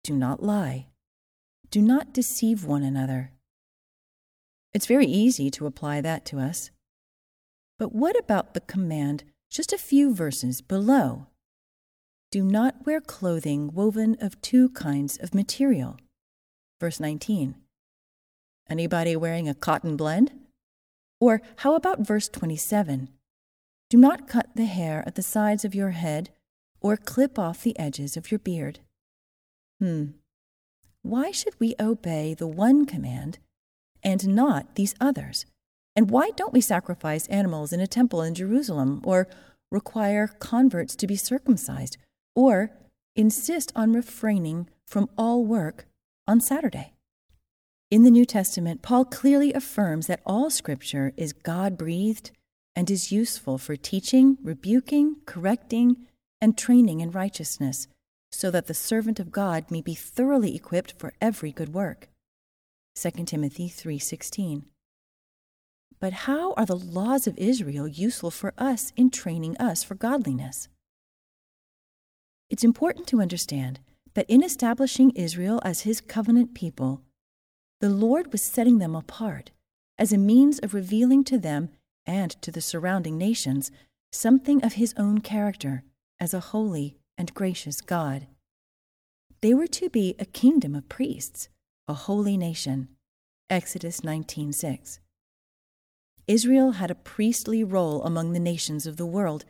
do 0.02 0.14
not 0.14 0.42
lie, 0.42 0.86
do 1.70 1.80
not 1.80 2.12
deceive 2.12 2.64
one 2.64 2.82
another. 2.82 3.32
It's 4.72 4.86
very 4.86 5.06
easy 5.06 5.50
to 5.52 5.66
apply 5.66 6.00
that 6.00 6.24
to 6.26 6.38
us. 6.38 6.70
But 7.78 7.94
what 7.94 8.18
about 8.18 8.54
the 8.54 8.60
command 8.60 9.24
just 9.50 9.72
a 9.72 9.78
few 9.78 10.14
verses 10.14 10.60
below? 10.60 11.26
Do 12.30 12.42
not 12.42 12.84
wear 12.84 13.00
clothing 13.00 13.72
woven 13.72 14.16
of 14.20 14.40
two 14.40 14.68
kinds 14.70 15.16
of 15.16 15.34
material. 15.34 15.98
Verse 16.80 17.00
19. 17.00 17.54
Anybody 18.68 19.16
wearing 19.16 19.48
a 19.48 19.54
cotton 19.54 19.96
blend? 19.96 20.32
Or 21.20 21.40
how 21.56 21.74
about 21.74 22.06
verse 22.06 22.28
27? 22.28 23.08
Do 23.88 23.96
not 23.96 24.28
cut 24.28 24.48
the 24.54 24.64
hair 24.64 25.04
at 25.06 25.14
the 25.14 25.22
sides 25.22 25.64
of 25.64 25.74
your 25.74 25.90
head 25.90 26.30
or 26.80 26.96
clip 26.96 27.38
off 27.38 27.62
the 27.62 27.78
edges 27.78 28.16
of 28.16 28.30
your 28.30 28.38
beard. 28.38 28.80
Hmm. 29.80 30.06
Why 31.06 31.30
should 31.30 31.54
we 31.60 31.76
obey 31.78 32.34
the 32.34 32.48
one 32.48 32.84
command 32.84 33.38
and 34.02 34.26
not 34.26 34.74
these 34.74 34.96
others? 35.00 35.46
And 35.94 36.10
why 36.10 36.30
don't 36.34 36.52
we 36.52 36.60
sacrifice 36.60 37.28
animals 37.28 37.72
in 37.72 37.78
a 37.78 37.86
temple 37.86 38.22
in 38.22 38.34
Jerusalem 38.34 39.02
or 39.04 39.28
require 39.70 40.26
converts 40.26 40.96
to 40.96 41.06
be 41.06 41.14
circumcised 41.14 41.96
or 42.34 42.72
insist 43.14 43.70
on 43.76 43.92
refraining 43.92 44.68
from 44.84 45.08
all 45.16 45.44
work 45.44 45.86
on 46.26 46.40
Saturday? 46.40 46.94
In 47.88 48.02
the 48.02 48.10
New 48.10 48.24
Testament, 48.24 48.82
Paul 48.82 49.04
clearly 49.04 49.52
affirms 49.52 50.08
that 50.08 50.22
all 50.26 50.50
Scripture 50.50 51.12
is 51.16 51.32
God 51.32 51.78
breathed 51.78 52.32
and 52.74 52.90
is 52.90 53.12
useful 53.12 53.58
for 53.58 53.76
teaching, 53.76 54.38
rebuking, 54.42 55.18
correcting, 55.24 55.98
and 56.40 56.58
training 56.58 56.98
in 56.98 57.12
righteousness, 57.12 57.86
so 58.36 58.50
that 58.50 58.66
the 58.66 58.74
servant 58.74 59.18
of 59.18 59.32
God 59.32 59.70
may 59.70 59.80
be 59.80 59.94
thoroughly 59.94 60.54
equipped 60.54 60.92
for 60.98 61.14
every 61.22 61.52
good 61.52 61.72
work. 61.72 62.10
2 62.94 63.24
Timothy 63.24 63.66
3:16. 63.66 64.66
But 65.98 66.12
how 66.28 66.52
are 66.52 66.66
the 66.66 66.76
laws 66.76 67.26
of 67.26 67.38
Israel 67.38 67.88
useful 67.88 68.30
for 68.30 68.52
us 68.58 68.92
in 68.94 69.08
training 69.08 69.56
us 69.56 69.82
for 69.82 69.94
godliness? 69.94 70.68
It's 72.50 72.62
important 72.62 73.06
to 73.08 73.22
understand 73.22 73.80
that 74.12 74.28
in 74.28 74.44
establishing 74.44 75.12
Israel 75.12 75.62
as 75.64 75.80
his 75.80 76.02
covenant 76.02 76.52
people, 76.54 77.00
the 77.80 77.88
Lord 77.88 78.32
was 78.32 78.42
setting 78.42 78.76
them 78.76 78.94
apart 78.94 79.50
as 79.96 80.12
a 80.12 80.18
means 80.18 80.58
of 80.58 80.74
revealing 80.74 81.24
to 81.24 81.38
them 81.38 81.70
and 82.04 82.30
to 82.42 82.52
the 82.52 82.60
surrounding 82.60 83.16
nations 83.16 83.70
something 84.12 84.62
of 84.62 84.74
his 84.74 84.92
own 84.98 85.22
character 85.22 85.84
as 86.20 86.34
a 86.34 86.40
holy 86.52 86.98
and 87.18 87.34
gracious 87.34 87.80
God. 87.80 88.26
They 89.40 89.54
were 89.54 89.66
to 89.68 89.88
be 89.88 90.14
a 90.18 90.24
kingdom 90.24 90.74
of 90.74 90.88
priests, 90.88 91.48
a 91.88 91.94
holy 91.94 92.36
nation. 92.36 92.88
Exodus 93.48 94.00
19:6. 94.02 94.98
Israel 96.26 96.72
had 96.72 96.90
a 96.90 96.96
priestly 96.96 97.62
role 97.62 98.02
among 98.02 98.32
the 98.32 98.40
nations 98.40 98.86
of 98.86 98.96
the 98.96 99.06
world, 99.06 99.44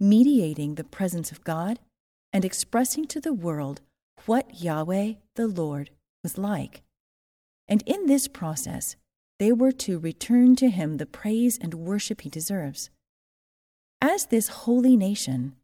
mediating 0.00 0.74
the 0.74 0.84
presence 0.84 1.30
of 1.30 1.44
God 1.44 1.78
and 2.32 2.44
expressing 2.44 3.04
to 3.06 3.20
the 3.20 3.34
world 3.34 3.82
what 4.24 4.62
Yahweh 4.62 5.14
the 5.34 5.46
Lord 5.46 5.90
was 6.22 6.38
like. 6.38 6.82
And 7.68 7.82
in 7.86 8.06
this 8.06 8.28
process, 8.28 8.96
they 9.38 9.52
were 9.52 9.72
to 9.72 9.98
return 9.98 10.56
to 10.56 10.70
him 10.70 10.96
the 10.96 11.06
praise 11.06 11.58
and 11.58 11.74
worship 11.74 12.22
he 12.22 12.30
deserves. 12.30 12.88
As 14.00 14.26
this 14.26 14.48
holy 14.48 14.96
nation, 14.96 15.56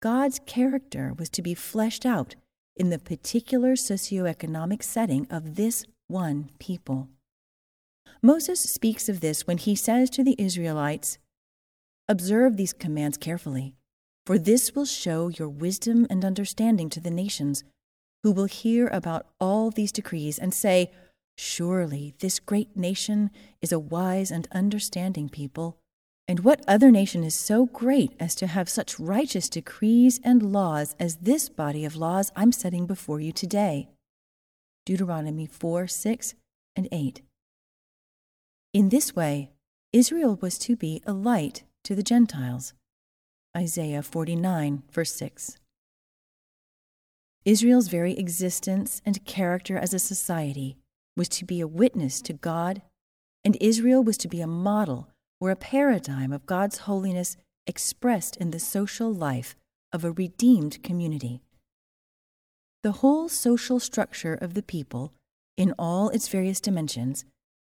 God's 0.00 0.40
character 0.46 1.12
was 1.18 1.28
to 1.30 1.42
be 1.42 1.54
fleshed 1.54 2.06
out 2.06 2.34
in 2.74 2.88
the 2.88 2.98
particular 2.98 3.74
socioeconomic 3.74 4.82
setting 4.82 5.26
of 5.30 5.56
this 5.56 5.84
one 6.08 6.48
people. 6.58 7.08
Moses 8.22 8.60
speaks 8.60 9.10
of 9.10 9.20
this 9.20 9.46
when 9.46 9.58
he 9.58 9.74
says 9.74 10.08
to 10.10 10.24
the 10.24 10.36
Israelites, 10.38 11.18
Observe 12.08 12.56
these 12.56 12.72
commands 12.72 13.18
carefully, 13.18 13.74
for 14.24 14.38
this 14.38 14.74
will 14.74 14.86
show 14.86 15.28
your 15.28 15.50
wisdom 15.50 16.06
and 16.08 16.24
understanding 16.24 16.88
to 16.90 17.00
the 17.00 17.10
nations, 17.10 17.62
who 18.22 18.32
will 18.32 18.46
hear 18.46 18.88
about 18.88 19.26
all 19.38 19.70
these 19.70 19.92
decrees 19.92 20.38
and 20.38 20.54
say, 20.54 20.90
Surely 21.36 22.14
this 22.20 22.40
great 22.40 22.74
nation 22.74 23.30
is 23.60 23.70
a 23.70 23.78
wise 23.78 24.30
and 24.30 24.48
understanding 24.50 25.28
people. 25.28 25.78
And 26.30 26.44
what 26.44 26.62
other 26.68 26.92
nation 26.92 27.24
is 27.24 27.34
so 27.34 27.66
great 27.66 28.12
as 28.20 28.36
to 28.36 28.46
have 28.46 28.68
such 28.68 29.00
righteous 29.00 29.48
decrees 29.48 30.20
and 30.22 30.52
laws 30.52 30.94
as 31.00 31.16
this 31.16 31.48
body 31.48 31.84
of 31.84 31.96
laws 31.96 32.30
I'm 32.36 32.52
setting 32.52 32.86
before 32.86 33.18
you 33.18 33.32
today? 33.32 33.88
Deuteronomy 34.86 35.46
4 35.46 35.88
6 35.88 36.34
and 36.76 36.88
8. 36.92 37.22
In 38.72 38.90
this 38.90 39.16
way, 39.16 39.50
Israel 39.92 40.38
was 40.40 40.56
to 40.58 40.76
be 40.76 41.02
a 41.04 41.12
light 41.12 41.64
to 41.82 41.96
the 41.96 42.04
Gentiles. 42.04 42.74
Isaiah 43.56 44.00
49, 44.00 44.84
verse 44.92 45.12
6. 45.16 45.58
Israel's 47.44 47.88
very 47.88 48.16
existence 48.16 49.02
and 49.04 49.24
character 49.24 49.76
as 49.76 49.92
a 49.92 49.98
society 49.98 50.76
was 51.16 51.28
to 51.30 51.44
be 51.44 51.60
a 51.60 51.66
witness 51.66 52.22
to 52.22 52.32
God, 52.32 52.82
and 53.44 53.56
Israel 53.60 54.04
was 54.04 54.16
to 54.18 54.28
be 54.28 54.40
a 54.40 54.46
model 54.46 55.09
or 55.40 55.50
a 55.50 55.56
paradigm 55.56 56.32
of 56.32 56.46
God's 56.46 56.78
holiness 56.78 57.36
expressed 57.66 58.36
in 58.36 58.50
the 58.50 58.60
social 58.60 59.12
life 59.12 59.56
of 59.92 60.04
a 60.04 60.12
redeemed 60.12 60.82
community. 60.82 61.40
The 62.82 62.92
whole 62.92 63.28
social 63.28 63.80
structure 63.80 64.34
of 64.34 64.54
the 64.54 64.62
people, 64.62 65.12
in 65.56 65.74
all 65.78 66.08
its 66.10 66.28
various 66.28 66.60
dimensions, 66.60 67.24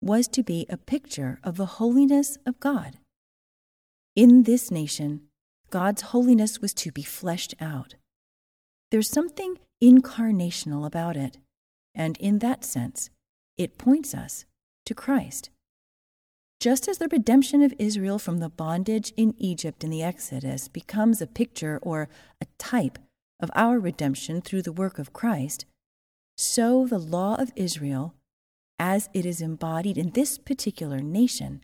was 0.01 0.28
to 0.30 0.43
be 0.43 0.65
a 0.69 0.78
picture 0.78 1.39
of 1.43 1.58
the 1.58 1.65
holiness 1.65 2.38
of 2.45 2.60
God. 2.60 2.97
In 4.15 4.43
this 4.43 4.71
nation, 4.71 5.21
God's 5.69 6.04
holiness 6.04 6.62
was 6.62 6.73
to 6.75 6.91
be 6.91 7.04
fleshed 7.04 7.56
out. 7.60 7.95
There's 8.91 9.10
something 9.10 9.58
incarnational 9.84 10.86
about 10.86 11.17
it, 11.17 11.38
and 11.93 12.17
in 12.17 12.39
that 12.39 12.63
sense, 12.63 13.10
it 13.58 13.78
points 13.78 14.13
us 14.13 14.45
to 14.86 14.93
Christ. 14.93 15.49
Just 16.65 16.88
as 16.88 16.97
the 16.97 17.08
redemption 17.10 17.62
of 17.62 17.75
Israel 17.78 18.17
from 18.17 18.39
the 18.39 18.49
bondage 18.49 19.13
in 19.15 19.36
Egypt 19.38 19.84
in 19.84 19.91
the 19.91 20.01
Exodus 20.01 20.67
becomes 20.67 21.21
a 21.21 21.28
picture 21.28 21.78
or 21.84 22.10
a 22.41 22.47
type 22.58 22.97
of 23.39 23.51
our 23.54 23.78
redemption 23.78 24.41
through 24.41 24.63
the 24.63 24.71
work 24.71 24.97
of 24.97 25.13
Christ, 25.13 25.65
so 26.36 26.88
the 26.88 26.97
law 26.97 27.36
of 27.36 27.51
Israel, 27.56 28.15
as 28.80 29.12
it 29.13 29.28
is 29.28 29.41
embodied 29.41 29.95
in 29.95 30.10
this 30.10 30.39
particular 30.39 31.01
nation, 31.01 31.62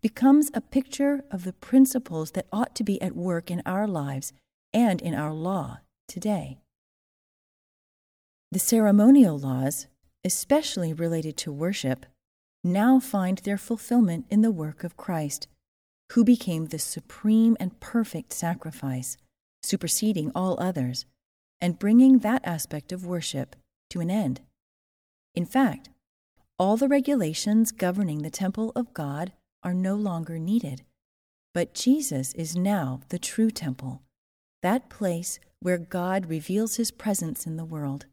becomes 0.00 0.48
a 0.54 0.60
picture 0.60 1.24
of 1.28 1.42
the 1.42 1.52
principles 1.52 2.30
that 2.30 2.46
ought 2.52 2.76
to 2.76 2.84
be 2.84 3.02
at 3.02 3.16
work 3.16 3.50
in 3.50 3.62
our 3.66 3.88
lives 3.88 4.32
and 4.72 5.02
in 5.02 5.12
our 5.12 5.34
law 5.34 5.80
today. 6.06 6.58
The 8.52 8.60
ceremonial 8.60 9.40
laws 9.40 9.88
especially 10.24 10.92
related 10.92 11.36
to 11.38 11.52
worship, 11.52 12.06
now 12.66 13.00
find 13.00 13.38
their 13.38 13.58
fulfillment 13.58 14.26
in 14.28 14.42
the 14.42 14.50
work 14.50 14.84
of 14.84 14.96
Christ, 14.96 15.48
who 16.12 16.24
became 16.24 16.66
the 16.66 16.78
supreme 16.78 17.56
and 17.58 17.80
perfect 17.80 18.32
sacrifice, 18.32 19.16
superseding 19.62 20.30
all 20.34 20.60
others, 20.60 21.06
and 21.60 21.78
bringing 21.78 22.18
that 22.18 22.42
aspect 22.44 22.92
of 22.92 23.06
worship 23.06 23.56
to 23.90 24.00
an 24.00 24.10
end. 24.10 24.40
In 25.34 25.44
fact, 25.44 25.90
all 26.58 26.76
the 26.76 26.88
regulations 26.88 27.72
governing 27.72 28.22
the 28.22 28.30
temple 28.30 28.72
of 28.74 28.94
God 28.94 29.32
are 29.62 29.74
no 29.74 29.94
longer 29.94 30.38
needed, 30.38 30.82
but 31.52 31.74
Jesus 31.74 32.32
is 32.34 32.56
now 32.56 33.00
the 33.08 33.18
true 33.18 33.50
temple, 33.50 34.02
that 34.62 34.88
place 34.88 35.38
where 35.60 35.78
God 35.78 36.26
reveals 36.26 36.76
his 36.76 36.90
presence 36.90 37.46
in 37.46 37.56
the 37.56 37.64
world. 37.64 38.06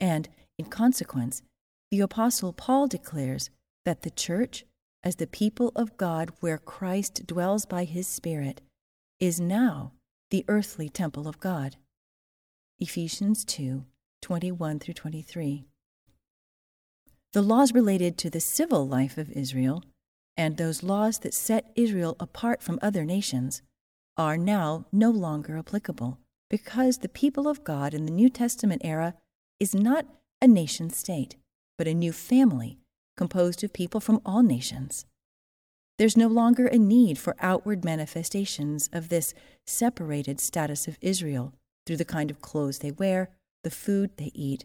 And 0.00 0.28
in 0.58 0.66
consequence, 0.66 1.42
the 1.90 2.00
Apostle 2.00 2.52
Paul 2.52 2.86
declares 2.86 3.50
that 3.84 4.02
the 4.02 4.10
church, 4.10 4.64
as 5.02 5.16
the 5.16 5.26
people 5.26 5.72
of 5.74 5.96
God 5.96 6.30
where 6.40 6.58
Christ 6.58 7.26
dwells 7.26 7.66
by 7.66 7.84
his 7.84 8.06
Spirit, 8.06 8.60
is 9.20 9.40
now 9.40 9.92
the 10.30 10.44
earthly 10.48 10.88
temple 10.88 11.28
of 11.28 11.40
God. 11.40 11.76
Ephesians 12.78 13.44
2 13.44 13.84
21 14.22 14.78
through 14.78 14.94
23. 14.94 15.64
The 17.32 17.42
laws 17.42 17.72
related 17.72 18.16
to 18.18 18.30
the 18.30 18.40
civil 18.40 18.86
life 18.86 19.18
of 19.18 19.30
Israel 19.32 19.82
and 20.36 20.56
those 20.56 20.82
laws 20.82 21.18
that 21.20 21.34
set 21.34 21.72
Israel 21.74 22.16
apart 22.20 22.62
from 22.62 22.78
other 22.80 23.04
nations 23.04 23.62
are 24.16 24.36
now 24.36 24.86
no 24.92 25.10
longer 25.10 25.58
applicable 25.58 26.18
because 26.48 26.98
the 26.98 27.08
people 27.08 27.48
of 27.48 27.64
God 27.64 27.94
in 27.94 28.04
the 28.04 28.12
New 28.12 28.28
Testament 28.28 28.82
era 28.84 29.14
is 29.58 29.74
not 29.74 30.06
a 30.40 30.46
nation 30.46 30.90
state, 30.90 31.36
but 31.78 31.88
a 31.88 31.94
new 31.94 32.12
family 32.12 32.78
composed 33.16 33.62
of 33.62 33.72
people 33.72 34.00
from 34.00 34.20
all 34.24 34.42
nations. 34.42 35.06
There's 35.98 36.16
no 36.16 36.28
longer 36.28 36.66
a 36.66 36.78
need 36.78 37.18
for 37.18 37.36
outward 37.40 37.84
manifestations 37.84 38.88
of 38.92 39.08
this 39.08 39.34
separated 39.66 40.40
status 40.40 40.88
of 40.88 40.98
Israel 41.00 41.54
through 41.86 41.98
the 41.98 42.04
kind 42.04 42.30
of 42.30 42.40
clothes 42.40 42.78
they 42.78 42.90
wear, 42.90 43.30
the 43.62 43.70
food 43.70 44.16
they 44.16 44.30
eat, 44.34 44.64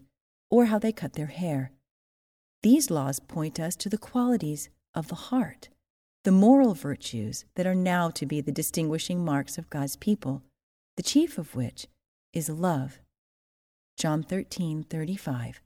or 0.49 0.65
how 0.65 0.79
they 0.79 0.91
cut 0.91 1.13
their 1.13 1.27
hair. 1.27 1.71
These 2.63 2.89
laws 2.89 3.19
point 3.19 3.59
us 3.59 3.75
to 3.77 3.89
the 3.89 3.97
qualities 3.97 4.69
of 4.95 5.09
the 5.09 5.15
heart, 5.15 5.69
the 6.23 6.31
moral 6.31 6.73
virtues 6.73 7.45
that 7.55 7.67
are 7.67 7.75
now 7.75 8.09
to 8.11 8.25
be 8.25 8.41
the 8.41 8.51
distinguishing 8.51 9.23
marks 9.23 9.57
of 9.57 9.69
God's 9.69 9.95
people, 9.95 10.41
the 10.95 11.03
chief 11.03 11.37
of 11.37 11.55
which 11.55 11.87
is 12.33 12.49
love. 12.49 12.99
John 13.97 14.23
13:35 14.23 15.61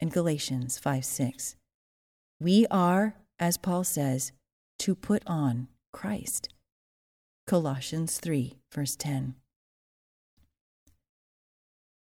and 0.00 0.12
Galatians 0.12 0.78
5 0.78 1.04
6. 1.04 1.56
We 2.40 2.66
are, 2.70 3.14
as 3.38 3.56
Paul 3.56 3.84
says, 3.84 4.32
to 4.80 4.94
put 4.94 5.22
on 5.26 5.68
Christ. 5.92 6.48
Colossians 7.46 8.18
3, 8.18 8.58
verse 8.72 8.94
10. 8.96 9.34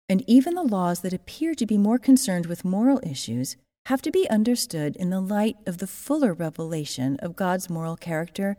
And 0.09 0.23
even 0.27 0.55
the 0.55 0.63
laws 0.63 1.01
that 1.01 1.13
appear 1.13 1.53
to 1.55 1.65
be 1.65 1.77
more 1.77 1.99
concerned 1.99 2.47
with 2.47 2.65
moral 2.65 2.99
issues 3.03 3.55
have 3.85 4.01
to 4.01 4.11
be 4.11 4.29
understood 4.29 4.95
in 4.95 5.09
the 5.09 5.21
light 5.21 5.55
of 5.65 5.77
the 5.77 5.87
fuller 5.87 6.33
revelation 6.33 7.17
of 7.21 7.35
God's 7.35 7.69
moral 7.69 7.95
character 7.95 8.57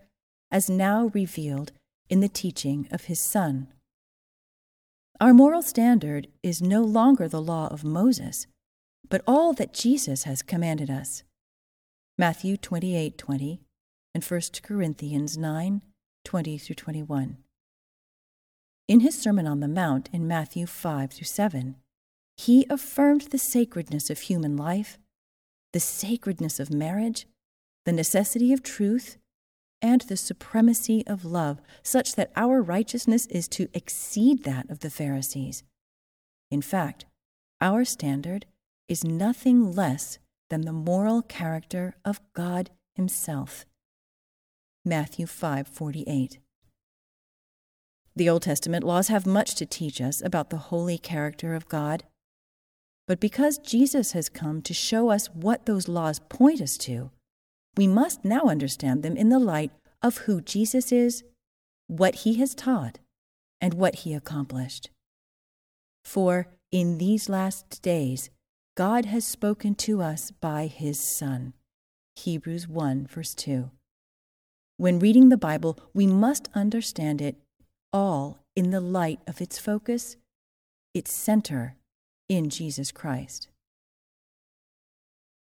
as 0.50 0.70
now 0.70 1.10
revealed 1.12 1.72
in 2.08 2.20
the 2.20 2.28
teaching 2.28 2.88
of 2.90 3.04
His 3.04 3.20
Son. 3.20 3.68
Our 5.20 5.34
moral 5.34 5.62
standard 5.62 6.28
is 6.42 6.62
no 6.62 6.82
longer 6.82 7.28
the 7.28 7.42
law 7.42 7.68
of 7.68 7.84
Moses 7.84 8.46
but 9.10 9.22
all 9.26 9.52
that 9.54 9.74
Jesus 9.74 10.22
has 10.22 10.40
commanded 10.40 10.88
us. 10.88 11.24
Matthew 12.20 12.58
28 12.58 13.16
20 13.16 13.62
and 14.14 14.22
1 14.22 14.40
Corinthians 14.62 15.38
9 15.38 15.82
20 16.22 16.58
through 16.58 16.74
21. 16.74 17.38
In 18.88 19.00
his 19.00 19.18
Sermon 19.18 19.46
on 19.46 19.60
the 19.60 19.66
Mount 19.66 20.10
in 20.12 20.28
Matthew 20.28 20.66
5 20.66 21.12
through 21.12 21.24
7, 21.24 21.76
he 22.36 22.66
affirmed 22.68 23.22
the 23.22 23.38
sacredness 23.38 24.10
of 24.10 24.20
human 24.20 24.58
life, 24.58 24.98
the 25.72 25.80
sacredness 25.80 26.60
of 26.60 26.70
marriage, 26.70 27.26
the 27.86 27.92
necessity 27.92 28.52
of 28.52 28.62
truth, 28.62 29.16
and 29.80 30.02
the 30.02 30.16
supremacy 30.18 31.02
of 31.06 31.24
love, 31.24 31.62
such 31.82 32.16
that 32.16 32.32
our 32.36 32.60
righteousness 32.60 33.24
is 33.28 33.48
to 33.48 33.70
exceed 33.72 34.44
that 34.44 34.68
of 34.68 34.80
the 34.80 34.90
Pharisees. 34.90 35.64
In 36.50 36.60
fact, 36.60 37.06
our 37.62 37.82
standard 37.86 38.44
is 38.88 39.04
nothing 39.04 39.72
less 39.72 40.18
than 40.50 40.62
the 40.62 40.72
moral 40.72 41.22
character 41.22 41.94
of 42.04 42.20
God 42.34 42.70
himself. 42.94 43.64
Matthew 44.84 45.26
5:48. 45.26 46.38
The 48.16 48.28
Old 48.28 48.42
Testament 48.42 48.84
laws 48.84 49.08
have 49.08 49.24
much 49.24 49.54
to 49.54 49.64
teach 49.64 50.00
us 50.00 50.20
about 50.20 50.50
the 50.50 50.58
holy 50.70 50.98
character 50.98 51.54
of 51.54 51.68
God. 51.68 52.04
But 53.06 53.20
because 53.20 53.58
Jesus 53.58 54.12
has 54.12 54.28
come 54.28 54.62
to 54.62 54.74
show 54.74 55.10
us 55.10 55.28
what 55.28 55.66
those 55.66 55.88
laws 55.88 56.20
point 56.28 56.60
us 56.60 56.76
to, 56.78 57.10
we 57.76 57.86
must 57.86 58.24
now 58.24 58.42
understand 58.42 59.02
them 59.02 59.16
in 59.16 59.28
the 59.28 59.38
light 59.38 59.72
of 60.02 60.18
who 60.18 60.40
Jesus 60.40 60.92
is, 60.92 61.24
what 61.86 62.16
he 62.16 62.34
has 62.34 62.54
taught, 62.54 62.98
and 63.60 63.74
what 63.74 63.96
he 63.96 64.14
accomplished. 64.14 64.90
For 66.04 66.48
in 66.70 66.98
these 66.98 67.28
last 67.28 67.82
days, 67.82 68.30
God 68.76 69.04
has 69.06 69.24
spoken 69.24 69.74
to 69.76 70.00
us 70.00 70.30
by 70.30 70.66
his 70.66 70.98
Son. 71.00 71.54
Hebrews 72.16 72.68
1, 72.68 73.06
verse 73.06 73.34
2. 73.34 73.70
When 74.76 74.98
reading 74.98 75.28
the 75.28 75.36
Bible, 75.36 75.78
we 75.92 76.06
must 76.06 76.48
understand 76.54 77.20
it 77.20 77.36
all 77.92 78.38
in 78.54 78.70
the 78.70 78.80
light 78.80 79.20
of 79.26 79.40
its 79.40 79.58
focus, 79.58 80.16
its 80.94 81.12
center 81.12 81.76
in 82.28 82.48
Jesus 82.48 82.92
Christ. 82.92 83.48